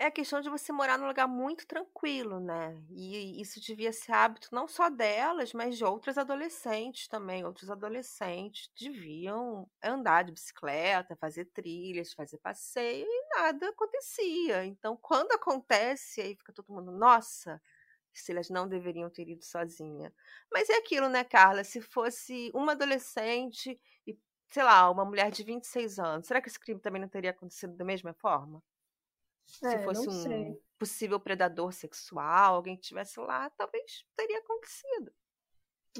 É 0.00 0.06
a 0.06 0.10
questão 0.12 0.40
de 0.40 0.48
você 0.48 0.70
morar 0.72 0.96
num 0.96 1.08
lugar 1.08 1.26
muito 1.26 1.66
tranquilo, 1.66 2.38
né? 2.38 2.80
E 2.88 3.40
isso 3.40 3.60
devia 3.60 3.92
ser 3.92 4.12
hábito 4.12 4.48
não 4.52 4.68
só 4.68 4.88
delas, 4.88 5.52
mas 5.52 5.76
de 5.76 5.84
outras 5.84 6.16
adolescentes 6.16 7.08
também. 7.08 7.44
Outros 7.44 7.68
adolescentes 7.68 8.70
deviam 8.80 9.68
andar 9.82 10.22
de 10.22 10.30
bicicleta, 10.32 11.16
fazer 11.16 11.46
trilhas, 11.46 12.12
fazer 12.12 12.38
passeio 12.38 13.06
e 13.08 13.28
nada 13.36 13.68
acontecia. 13.70 14.64
Então, 14.64 14.96
quando 14.96 15.32
acontece, 15.32 16.20
aí 16.20 16.36
fica 16.36 16.52
todo 16.52 16.72
mundo, 16.72 16.92
nossa, 16.92 17.60
se 18.12 18.30
elas 18.32 18.50
não 18.50 18.68
deveriam 18.68 19.10
ter 19.10 19.28
ido 19.28 19.44
sozinha. 19.44 20.12
Mas 20.52 20.70
é 20.70 20.76
aquilo, 20.76 21.08
né, 21.08 21.24
Carla? 21.24 21.64
Se 21.64 21.80
fosse 21.80 22.52
uma 22.54 22.72
adolescente 22.72 23.80
e, 24.06 24.16
sei 24.48 24.62
lá, 24.62 24.88
uma 24.90 25.04
mulher 25.04 25.30
de 25.32 25.42
26 25.42 25.98
anos, 25.98 26.26
será 26.28 26.40
que 26.40 26.48
esse 26.48 26.58
crime 26.60 26.80
também 26.80 27.00
não 27.02 27.08
teria 27.08 27.30
acontecido 27.32 27.76
da 27.76 27.84
mesma 27.84 28.14
forma? 28.14 28.62
É, 29.62 29.70
Se 29.70 29.84
fosse 29.84 30.08
um 30.08 30.12
sei. 30.12 30.62
possível 30.78 31.18
predador 31.20 31.72
sexual, 31.72 32.54
alguém 32.54 32.76
que 32.76 32.82
estivesse 32.82 33.18
lá, 33.20 33.50
talvez 33.50 34.04
teria 34.16 34.38
acontecido. 34.38 35.12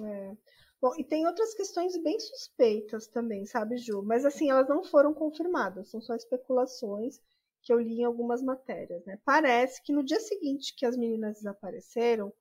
É. 0.00 0.36
Bom, 0.80 0.94
e 0.96 1.04
tem 1.04 1.26
outras 1.26 1.54
questões 1.54 1.96
bem 2.02 2.20
suspeitas 2.20 3.08
também, 3.08 3.44
sabe, 3.44 3.76
Ju? 3.78 4.02
Mas 4.02 4.24
assim, 4.24 4.48
elas 4.50 4.68
não 4.68 4.84
foram 4.84 5.12
confirmadas, 5.12 5.90
são 5.90 6.00
só 6.00 6.14
especulações 6.14 7.20
que 7.62 7.72
eu 7.72 7.80
li 7.80 8.00
em 8.00 8.04
algumas 8.04 8.40
matérias, 8.42 9.04
né? 9.04 9.18
Parece 9.24 9.82
que 9.82 9.92
no 9.92 10.04
dia 10.04 10.20
seguinte 10.20 10.74
que 10.76 10.86
as 10.86 10.96
meninas 10.96 11.38
desapareceram, 11.38 12.32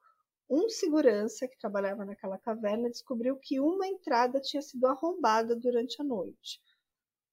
um 0.50 0.70
segurança 0.70 1.48
que 1.48 1.58
trabalhava 1.58 2.06
naquela 2.06 2.38
caverna 2.38 2.90
descobriu 2.90 3.38
que 3.38 3.60
uma 3.60 3.88
entrada 3.88 4.40
tinha 4.40 4.62
sido 4.62 4.86
arrombada 4.86 5.56
durante 5.56 6.00
a 6.02 6.06
noite. 6.06 6.62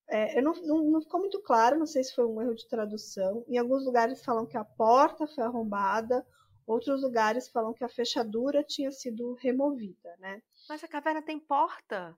É, 0.09 0.39
eu 0.39 0.43
não, 0.43 0.53
não, 0.53 0.85
não, 0.85 1.03
ficou 1.03 1.21
muito 1.21 1.41
claro, 1.43 1.79
não 1.79 1.87
sei 1.87 2.05
se 2.05 2.15
foi 2.15 2.27
um 2.27 2.41
erro 2.41 2.55
de 2.55 2.69
tradução. 2.69 3.45
Em 3.49 3.57
alguns 3.57 3.85
lugares 3.85 4.25
falam 4.25 4.47
que 4.47 4.57
a 4.57 4.65
porta 4.65 5.27
foi 5.27 5.45
arrombada, 5.45 6.27
outros 6.67 7.03
lugares 7.03 7.49
falam 7.49 7.73
que 7.73 7.85
a 7.85 7.89
fechadura 7.89 8.63
tinha 8.63 8.91
sido 8.91 9.35
removida, 9.35 10.15
né? 10.19 10.43
Mas 10.69 10.85
a 10.85 10.89
caverna 10.89 11.23
tem 11.23 11.39
porta? 11.39 12.17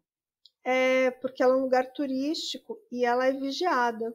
É, 0.64 1.12
porque 1.12 1.42
ela 1.42 1.54
é 1.54 1.56
um 1.56 1.62
lugar 1.62 1.92
turístico 1.92 2.78
e 2.90 3.04
ela 3.04 3.26
é 3.26 3.32
vigiada. 3.32 4.12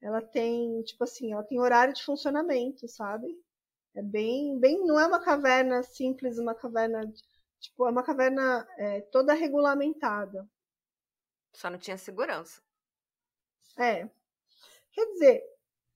Ela 0.00 0.20
tem, 0.20 0.82
tipo 0.82 1.02
assim, 1.04 1.32
ela 1.32 1.42
tem 1.42 1.60
horário 1.60 1.94
de 1.94 2.04
funcionamento, 2.04 2.86
sabe? 2.88 3.26
É 3.94 4.02
bem, 4.02 4.58
bem, 4.58 4.84
não 4.84 4.98
é 4.98 5.06
uma 5.06 5.20
caverna 5.20 5.82
simples, 5.82 6.38
uma 6.38 6.54
caverna, 6.54 7.00
tipo, 7.60 7.86
é 7.86 7.90
uma 7.90 8.02
caverna 8.02 8.66
é, 8.78 9.00
toda 9.02 9.34
regulamentada. 9.34 10.48
Só 11.52 11.68
não 11.68 11.78
tinha 11.78 11.98
segurança. 11.98 12.62
É. 13.78 14.08
Quer 14.92 15.06
dizer, 15.12 15.42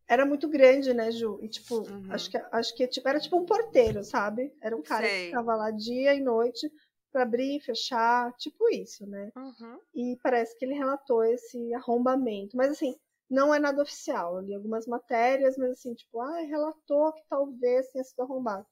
era 0.08 0.24
muito 0.24 0.48
grande, 0.48 0.94
né, 0.94 1.10
Ju? 1.10 1.38
E, 1.42 1.48
tipo, 1.48 1.80
Uhum. 1.82 2.12
acho 2.12 2.30
que, 2.30 2.36
acho 2.36 2.74
que 2.76 2.86
tipo, 2.86 3.08
era 3.08 3.20
tipo 3.20 3.36
um 3.36 3.44
porteiro, 3.46 4.02
sabe? 4.04 4.54
Era 4.62 4.76
um 4.76 4.82
cara 4.82 5.06
que 5.06 5.14
Sei. 5.14 5.26
ficava 5.26 5.56
lá 5.56 5.70
dia 5.70 6.14
e 6.14 6.20
noite 6.20 6.70
para 7.12 7.22
abrir 7.22 7.56
e 7.56 7.60
fechar, 7.60 8.32
tipo 8.34 8.68
isso, 8.70 9.06
né? 9.06 9.32
Uhum. 9.36 9.78
E 9.94 10.18
parece 10.22 10.56
que 10.58 10.64
ele 10.64 10.74
relatou 10.74 11.24
esse 11.24 11.72
arrombamento. 11.74 12.56
Mas, 12.56 12.70
assim, 12.70 12.94
não 13.28 13.54
é 13.54 13.58
nada 13.58 13.82
oficial. 13.82 14.36
Eu 14.36 14.42
li 14.42 14.54
algumas 14.54 14.86
matérias, 14.86 15.56
mas, 15.56 15.70
assim, 15.72 15.94
tipo, 15.94 16.20
ah, 16.20 16.40
relatou 16.40 17.12
que 17.12 17.22
talvez 17.28 17.88
tenha 17.90 18.04
sido 18.04 18.20
arrombado. 18.20 18.66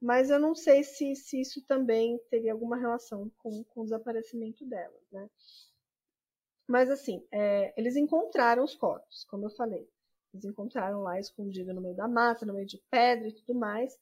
Mas 0.00 0.30
eu 0.30 0.38
não 0.38 0.54
sei 0.54 0.84
se, 0.84 1.14
se 1.16 1.40
isso 1.40 1.60
também 1.66 2.18
teria 2.30 2.52
alguma 2.52 2.76
relação 2.76 3.30
com, 3.38 3.64
com 3.64 3.80
o 3.80 3.84
desaparecimento 3.84 4.64
delas, 4.64 5.02
né? 5.10 5.28
Mas 6.68 6.90
assim, 6.90 7.26
é, 7.32 7.72
eles 7.76 7.96
encontraram 7.96 8.62
os 8.62 8.74
corpos, 8.74 9.24
como 9.24 9.46
eu 9.46 9.50
falei. 9.50 9.88
Eles 10.32 10.44
encontraram 10.44 11.02
lá 11.02 11.18
escondido 11.18 11.72
no 11.72 11.80
meio 11.80 11.96
da 11.96 12.06
mata, 12.06 12.44
no 12.44 12.54
meio 12.54 12.66
de 12.66 12.78
pedra 12.90 13.28
e 13.28 13.32
tudo 13.32 13.58
mais. 13.58 13.98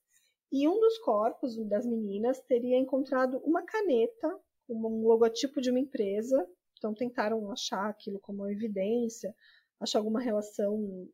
E 0.51 0.67
um 0.69 0.79
dos 0.81 0.99
corpos 0.99 1.57
das 1.69 1.87
meninas 1.87 2.41
teria 2.41 2.77
encontrado 2.77 3.39
uma 3.45 3.63
caneta 3.63 4.41
um 4.69 5.07
logotipo 5.07 5.61
de 5.61 5.71
uma 5.71 5.81
empresa. 5.81 6.47
Então 6.77 6.93
tentaram 6.93 7.51
achar 7.51 7.89
aquilo 7.89 8.19
como 8.21 8.49
evidência, 8.49 9.35
achar 9.81 9.99
alguma 9.99 10.21
relação 10.21 11.09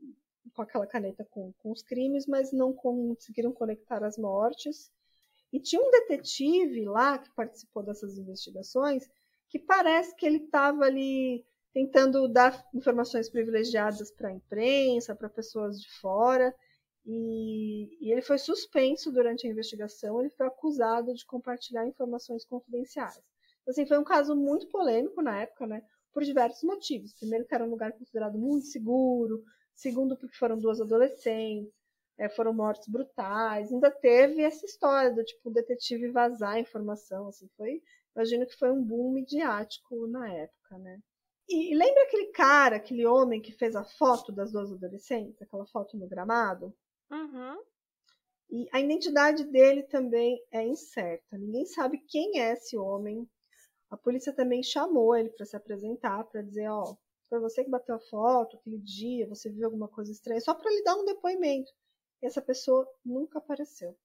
com 0.55 0.63
aquela 0.63 0.87
caneta 0.87 1.25
com, 1.31 1.53
com 1.59 1.71
os 1.71 1.83
crimes, 1.83 2.27
mas 2.27 2.53
não 2.53 2.73
conseguiram 2.73 3.53
conectar 3.53 4.03
as 4.03 4.19
mortes. 4.19 4.91
E 5.53 5.61
tinha 5.61 5.81
um 5.81 5.91
detetive 5.91 6.85
lá 6.87 7.19
que 7.19 7.31
participou 7.35 7.83
dessas 7.83 8.17
investigações 8.17 9.09
que 9.53 9.59
parece 9.59 10.17
que 10.17 10.25
ele 10.25 10.39
estava 10.39 10.87
ali 10.87 11.45
tentando 11.75 12.27
dar 12.27 12.67
informações 12.73 13.29
privilegiadas 13.29 14.11
para 14.11 14.31
a 14.31 14.33
imprensa, 14.33 15.15
para 15.15 15.29
pessoas 15.29 15.79
de 15.79 15.91
fora, 16.01 16.55
e, 17.05 17.99
e, 18.01 18.11
ele 18.11 18.23
foi 18.23 18.39
suspenso 18.39 19.13
durante 19.13 19.47
a 19.47 19.51
investigação, 19.51 20.21
ele 20.21 20.31
foi 20.31 20.47
acusado 20.47 21.13
de 21.13 21.27
compartilhar 21.27 21.87
informações 21.87 22.47
confidenciais. 22.47 23.21
Então, 23.61 23.73
assim, 23.73 23.85
foi 23.85 23.99
um 23.99 24.05
caso 24.05 24.35
muito 24.35 24.69
polêmico 24.69 25.21
na 25.21 25.43
época, 25.43 25.67
né, 25.67 25.83
por 26.15 26.25
diversos 26.25 26.63
motivos. 26.63 27.13
Primeiro, 27.13 27.45
que 27.45 27.55
era 27.55 27.65
um 27.65 27.71
lugar 27.71 27.93
considerado 27.93 28.39
muito 28.39 28.67
seguro, 28.69 29.45
segundo, 29.75 30.17
porque 30.17 30.37
foram 30.37 30.57
duas 30.57 30.81
adolescentes, 30.81 31.71
é, 32.17 32.27
foram 32.27 32.55
mortes 32.55 32.89
brutais, 32.89 33.71
ainda 33.71 33.91
teve 33.91 34.41
essa 34.41 34.65
história 34.65 35.13
do 35.13 35.23
tipo, 35.23 35.51
o 35.51 35.53
detetive 35.53 36.11
vazar 36.11 36.59
informação, 36.59 37.29
assim, 37.29 37.49
foi 37.55 37.83
imagino 38.15 38.47
que 38.47 38.57
foi 38.57 38.71
um 38.71 38.83
boom 38.83 39.13
midiático 39.13 40.07
na 40.07 40.33
época, 40.33 40.79
né? 40.79 41.01
E, 41.49 41.73
e 41.73 41.77
lembra 41.77 42.03
aquele 42.05 42.27
cara, 42.27 42.77
aquele 42.77 43.07
homem 43.07 43.41
que 43.41 43.53
fez 43.53 43.75
a 43.75 43.85
foto 43.85 44.33
das 44.33 44.53
duas 44.53 44.73
adolescentes, 44.73 45.41
aquela 45.43 45.67
foto 45.67 45.97
no 45.97 46.09
gramado? 46.09 46.75
Uhum. 47.11 47.63
E 48.51 48.69
a 48.73 48.81
identidade 48.81 49.45
dele 49.45 49.83
também 49.83 50.43
é 50.51 50.63
incerta. 50.67 51.39
Ninguém 51.39 51.65
sabe 51.67 51.99
quem 51.99 52.39
é 52.39 52.53
esse 52.53 52.77
homem. 52.77 53.29
A 53.91 53.97
polícia 53.97 54.33
também 54.33 54.63
chamou 54.63 55.17
ele 55.17 55.31
para 55.31 55.47
se 55.47 55.57
apresentar, 55.57 56.25
para 56.25 56.43
dizer, 56.43 56.69
ó, 56.69 56.95
foi 57.29 57.41
você 57.41 57.65
que 57.65 57.71
bateu 57.71 57.95
a 57.95 58.01
foto 58.01 58.57
aquele 58.57 58.79
dia, 58.79 59.27
você 59.27 59.51
viu 59.51 59.65
alguma 59.65 59.89
coisa 59.89 60.13
estranha, 60.13 60.41
só 60.41 60.55
para 60.55 60.71
lhe 60.71 60.83
dar 60.83 60.97
um 60.97 61.05
depoimento. 61.05 61.73
E 62.23 62.27
essa 62.27 62.43
pessoa 62.43 62.87
nunca 63.05 63.39
apareceu. 63.39 63.97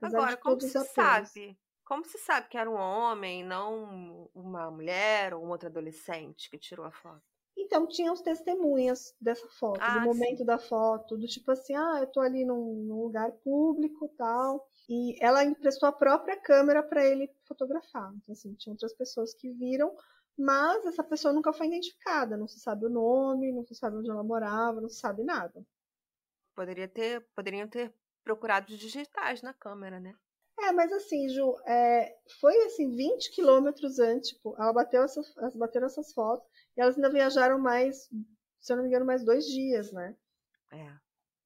Agora, 0.00 0.36
como 0.36 0.60
se 0.60 0.82
sabe? 0.86 1.58
Como 1.84 2.04
se 2.04 2.18
sabe 2.18 2.48
que 2.48 2.56
era 2.56 2.70
um 2.70 2.76
homem, 2.76 3.44
não 3.44 4.30
uma 4.34 4.70
mulher 4.70 5.34
ou 5.34 5.42
uma 5.42 5.52
outra 5.52 5.68
adolescente 5.68 6.48
que 6.50 6.58
tirou 6.58 6.86
a 6.86 6.90
foto? 6.90 7.22
Então, 7.56 7.86
tinha 7.86 8.12
os 8.12 8.20
testemunhas 8.20 9.14
dessa 9.20 9.46
foto, 9.48 9.80
ah, 9.80 9.98
do 9.98 10.06
momento 10.06 10.38
sim. 10.38 10.44
da 10.44 10.58
foto, 10.58 11.16
do 11.16 11.26
tipo 11.26 11.52
assim, 11.52 11.74
ah, 11.74 11.98
eu 12.00 12.06
tô 12.06 12.20
ali 12.20 12.44
num, 12.44 12.84
num 12.84 13.02
lugar 13.02 13.30
público 13.32 14.08
tal. 14.16 14.68
E 14.88 15.16
ela 15.24 15.44
emprestou 15.44 15.88
a 15.88 15.92
própria 15.92 16.36
câmera 16.36 16.82
para 16.82 17.04
ele 17.04 17.30
fotografar. 17.46 18.12
Então, 18.16 18.32
assim, 18.32 18.54
tinha 18.54 18.72
outras 18.72 18.92
pessoas 18.92 19.32
que 19.34 19.50
viram, 19.52 19.94
mas 20.36 20.84
essa 20.84 21.04
pessoa 21.04 21.32
nunca 21.32 21.52
foi 21.52 21.68
identificada. 21.68 22.36
Não 22.36 22.48
se 22.48 22.58
sabe 22.58 22.86
o 22.86 22.90
nome, 22.90 23.52
não 23.52 23.64
se 23.64 23.74
sabe 23.74 23.98
onde 23.98 24.10
ela 24.10 24.24
morava, 24.24 24.80
não 24.80 24.88
se 24.88 24.98
sabe 24.98 25.22
nada. 25.22 25.64
Poderia 26.56 26.88
ter, 26.88 27.20
poderiam 27.34 27.68
ter 27.68 27.94
procurado 28.24 28.72
os 28.72 28.78
digitais 28.78 29.42
na 29.42 29.54
câmera, 29.54 30.00
né? 30.00 30.14
É, 30.64 30.72
mas 30.72 30.90
assim, 30.92 31.28
Ju, 31.28 31.56
é, 31.66 32.16
foi 32.40 32.56
assim, 32.64 32.90
20 32.90 33.32
quilômetros 33.32 33.98
antes, 33.98 34.30
tipo, 34.30 34.54
ela 34.58 34.72
bateu 34.72 35.02
essas, 35.02 35.36
elas 35.36 35.54
bateram 35.54 35.86
essas 35.86 36.12
fotos 36.12 36.48
e 36.76 36.80
elas 36.80 36.96
ainda 36.96 37.10
viajaram 37.10 37.58
mais, 37.58 38.08
se 38.60 38.72
eu 38.72 38.76
não 38.76 38.82
me 38.82 38.88
engano, 38.88 39.04
mais 39.04 39.22
dois 39.22 39.44
dias, 39.44 39.92
né? 39.92 40.16
É. 40.72 40.90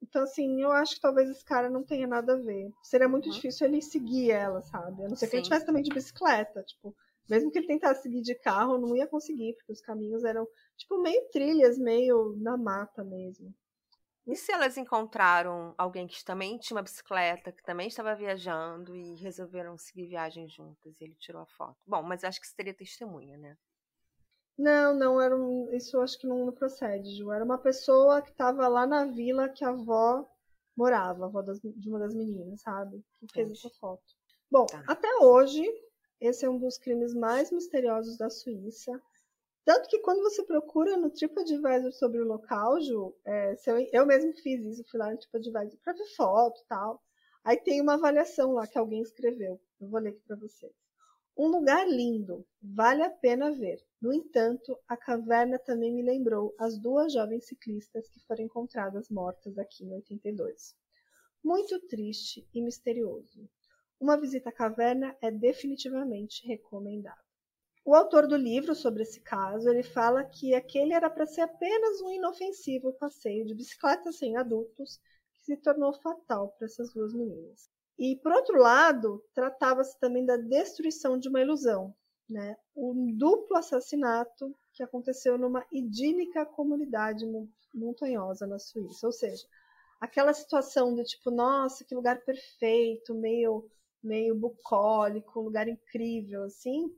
Então, 0.00 0.22
assim, 0.22 0.62
eu 0.62 0.70
acho 0.70 0.94
que 0.94 1.00
talvez 1.00 1.28
esse 1.28 1.44
cara 1.44 1.68
não 1.68 1.82
tenha 1.82 2.06
nada 2.06 2.34
a 2.34 2.36
ver. 2.36 2.72
Seria 2.84 3.08
muito 3.08 3.26
uhum. 3.26 3.32
difícil 3.32 3.66
ele 3.66 3.82
seguir 3.82 4.30
ela, 4.30 4.62
sabe? 4.62 5.02
A 5.02 5.08
não 5.08 5.16
ser 5.16 5.26
Sim. 5.26 5.30
que 5.30 5.36
ele 5.36 5.42
tivesse 5.42 5.66
também 5.66 5.82
de 5.82 5.92
bicicleta, 5.92 6.62
tipo, 6.62 6.94
mesmo 7.28 7.50
que 7.50 7.58
ele 7.58 7.66
tentasse 7.66 8.02
seguir 8.02 8.22
de 8.22 8.36
carro, 8.36 8.78
não 8.78 8.96
ia 8.96 9.06
conseguir, 9.06 9.54
porque 9.54 9.72
os 9.72 9.80
caminhos 9.80 10.22
eram, 10.22 10.46
tipo, 10.76 11.02
meio 11.02 11.28
trilhas, 11.30 11.76
meio 11.76 12.36
na 12.38 12.56
mata 12.56 13.02
mesmo. 13.02 13.52
E 14.28 14.36
se 14.36 14.52
elas 14.52 14.76
encontraram 14.76 15.74
alguém 15.78 16.06
que 16.06 16.22
também 16.22 16.58
tinha 16.58 16.76
uma 16.76 16.82
bicicleta, 16.82 17.50
que 17.50 17.62
também 17.62 17.88
estava 17.88 18.14
viajando 18.14 18.94
e 18.94 19.14
resolveram 19.14 19.78
seguir 19.78 20.06
viagem 20.06 20.46
juntas 20.46 21.00
e 21.00 21.04
ele 21.04 21.14
tirou 21.14 21.40
a 21.40 21.46
foto? 21.46 21.78
Bom, 21.86 22.02
mas 22.02 22.22
acho 22.22 22.38
que 22.38 22.46
seria 22.46 22.74
testemunha, 22.74 23.38
né? 23.38 23.56
Não, 24.58 24.94
não, 24.94 25.18
era 25.18 25.34
um, 25.34 25.72
isso 25.72 25.98
acho 26.00 26.18
que 26.18 26.26
não 26.26 26.52
procede, 26.52 27.16
Ju. 27.16 27.32
Era 27.32 27.42
uma 27.42 27.56
pessoa 27.56 28.20
que 28.20 28.30
estava 28.30 28.68
lá 28.68 28.86
na 28.86 29.06
vila 29.06 29.48
que 29.48 29.64
a 29.64 29.70
avó 29.70 30.28
morava, 30.76 31.24
a 31.24 31.26
avó 31.28 31.40
das, 31.40 31.58
de 31.60 31.88
uma 31.88 31.98
das 31.98 32.14
meninas, 32.14 32.60
sabe? 32.60 33.02
Que 33.20 33.32
fez 33.32 33.46
Entendi. 33.46 33.66
essa 33.66 33.70
foto. 33.80 34.04
Bom, 34.50 34.66
tá. 34.66 34.84
até 34.86 35.08
hoje, 35.22 35.64
esse 36.20 36.44
é 36.44 36.50
um 36.50 36.58
dos 36.58 36.76
crimes 36.76 37.14
mais 37.14 37.50
misteriosos 37.50 38.18
da 38.18 38.28
Suíça. 38.28 39.00
Tanto 39.68 39.86
que 39.86 39.98
quando 39.98 40.22
você 40.22 40.42
procura 40.44 40.96
no 40.96 41.10
TripAdvisor 41.10 41.92
sobre 41.92 42.22
o 42.22 42.26
local, 42.26 42.80
Ju, 42.80 43.14
é, 43.22 43.54
eu, 43.66 43.86
eu 43.92 44.06
mesmo 44.06 44.32
fiz 44.38 44.64
isso, 44.64 44.82
fui 44.90 44.98
lá 44.98 45.10
no 45.10 45.18
TripAdvisor 45.18 45.78
para 45.84 45.92
ver 45.92 46.06
foto 46.16 46.64
tal. 46.66 47.02
Aí 47.44 47.58
tem 47.58 47.78
uma 47.82 47.92
avaliação 47.92 48.54
lá 48.54 48.66
que 48.66 48.78
alguém 48.78 49.02
escreveu. 49.02 49.60
Eu 49.78 49.90
vou 49.90 50.00
ler 50.00 50.08
aqui 50.08 50.22
para 50.26 50.36
vocês. 50.36 50.72
Um 51.36 51.48
lugar 51.48 51.86
lindo, 51.86 52.46
vale 52.62 53.02
a 53.02 53.10
pena 53.10 53.52
ver. 53.52 53.78
No 54.00 54.10
entanto, 54.10 54.74
a 54.88 54.96
caverna 54.96 55.58
também 55.58 55.92
me 55.92 56.02
lembrou 56.02 56.54
as 56.58 56.78
duas 56.78 57.12
jovens 57.12 57.44
ciclistas 57.44 58.08
que 58.08 58.24
foram 58.24 58.44
encontradas 58.44 59.10
mortas 59.10 59.58
aqui 59.58 59.84
em 59.84 59.92
82. 59.92 60.74
Muito 61.44 61.78
triste 61.88 62.48
e 62.54 62.62
misterioso. 62.62 63.46
Uma 64.00 64.18
visita 64.18 64.48
à 64.48 64.52
caverna 64.52 65.14
é 65.20 65.30
definitivamente 65.30 66.46
recomendada. 66.46 67.27
O 67.88 67.94
autor 67.94 68.26
do 68.26 68.36
livro 68.36 68.74
sobre 68.74 69.02
esse 69.02 69.18
caso, 69.18 69.66
ele 69.66 69.82
fala 69.82 70.22
que 70.22 70.54
aquele 70.54 70.92
era 70.92 71.08
para 71.08 71.24
ser 71.24 71.40
apenas 71.40 72.02
um 72.02 72.12
inofensivo 72.12 72.92
passeio 72.92 73.46
de 73.46 73.54
bicicleta 73.54 74.12
sem 74.12 74.36
adultos 74.36 75.00
que 75.32 75.42
se 75.42 75.56
tornou 75.56 75.94
fatal 75.94 76.50
para 76.50 76.66
essas 76.66 76.92
duas 76.92 77.14
meninas. 77.14 77.70
E 77.98 78.16
por 78.16 78.30
outro 78.30 78.58
lado, 78.58 79.24
tratava-se 79.32 79.98
também 79.98 80.26
da 80.26 80.36
destruição 80.36 81.18
de 81.18 81.30
uma 81.30 81.40
ilusão, 81.40 81.94
né? 82.28 82.58
Um 82.76 83.16
duplo 83.16 83.56
assassinato 83.56 84.54
que 84.74 84.82
aconteceu 84.82 85.38
numa 85.38 85.64
idílica 85.72 86.44
comunidade 86.44 87.24
montanhosa 87.72 88.46
na 88.46 88.58
Suíça, 88.58 89.06
ou 89.06 89.12
seja, 89.14 89.46
aquela 89.98 90.34
situação 90.34 90.94
do 90.94 91.02
tipo, 91.04 91.30
nossa, 91.30 91.86
que 91.86 91.94
lugar 91.94 92.22
perfeito, 92.22 93.14
meio 93.14 93.66
meio 94.02 94.34
bucólico, 94.34 95.40
um 95.40 95.44
lugar 95.44 95.66
incrível 95.68 96.44
assim, 96.44 96.94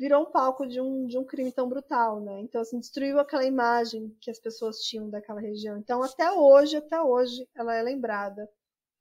virou 0.00 0.22
um 0.22 0.30
palco 0.30 0.66
de 0.66 0.80
um, 0.80 1.06
de 1.06 1.18
um 1.18 1.24
crime 1.24 1.52
tão 1.52 1.68
brutal, 1.68 2.22
né? 2.22 2.40
Então, 2.40 2.62
assim, 2.62 2.80
destruiu 2.80 3.20
aquela 3.20 3.44
imagem 3.44 4.16
que 4.18 4.30
as 4.30 4.38
pessoas 4.38 4.78
tinham 4.78 5.10
daquela 5.10 5.38
região. 5.38 5.76
Então, 5.76 6.02
até 6.02 6.32
hoje, 6.32 6.78
até 6.78 7.02
hoje, 7.02 7.46
ela 7.54 7.74
é 7.74 7.82
lembrada 7.82 8.48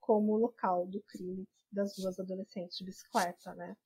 como 0.02 0.34
o 0.34 0.38
local 0.38 0.86
do 0.88 1.02
crime 1.04 1.48
das 1.72 1.96
duas 1.96 2.20
adolescentes 2.20 2.78
de 2.78 2.84
bicicleta, 2.84 3.56
né? 3.56 3.78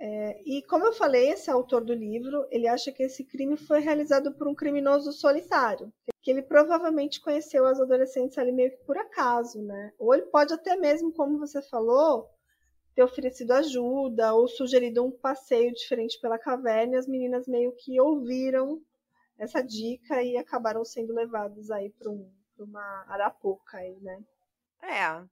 É, 0.00 0.42
e 0.44 0.64
como 0.64 0.84
eu 0.84 0.92
falei, 0.92 1.30
esse 1.30 1.48
autor 1.48 1.84
do 1.84 1.94
livro, 1.94 2.44
ele 2.50 2.66
acha 2.66 2.90
que 2.90 3.04
esse 3.04 3.22
crime 3.22 3.56
foi 3.56 3.78
realizado 3.78 4.34
por 4.34 4.48
um 4.48 4.54
criminoso 4.54 5.12
solitário, 5.12 5.92
que 6.20 6.28
ele 6.32 6.42
provavelmente 6.42 7.20
conheceu 7.20 7.64
as 7.66 7.78
adolescentes 7.78 8.36
ali 8.36 8.50
meio 8.50 8.72
que 8.72 8.84
por 8.84 8.98
acaso, 8.98 9.62
né? 9.62 9.92
Ou 9.96 10.12
ele 10.12 10.26
pode 10.26 10.52
até 10.52 10.74
mesmo, 10.74 11.12
como 11.12 11.38
você 11.38 11.62
falou, 11.62 12.28
ter 12.94 13.02
oferecido 13.02 13.52
ajuda 13.52 14.34
ou 14.34 14.48
sugerido 14.48 15.04
um 15.04 15.10
passeio 15.10 15.72
diferente 15.72 16.20
pela 16.20 16.38
caverna, 16.38 16.94
e 16.94 16.98
as 16.98 17.06
meninas 17.06 17.46
meio 17.46 17.72
que 17.72 18.00
ouviram 18.00 18.80
essa 19.38 19.62
dica 19.62 20.22
e 20.22 20.36
acabaram 20.36 20.84
sendo 20.84 21.14
levadas 21.14 21.70
aí 21.70 21.90
para 21.90 22.10
um, 22.10 22.30
uma 22.58 23.04
arapuca 23.08 23.78
aí, 23.78 23.98
né? 24.00 24.22
É. 24.82 25.24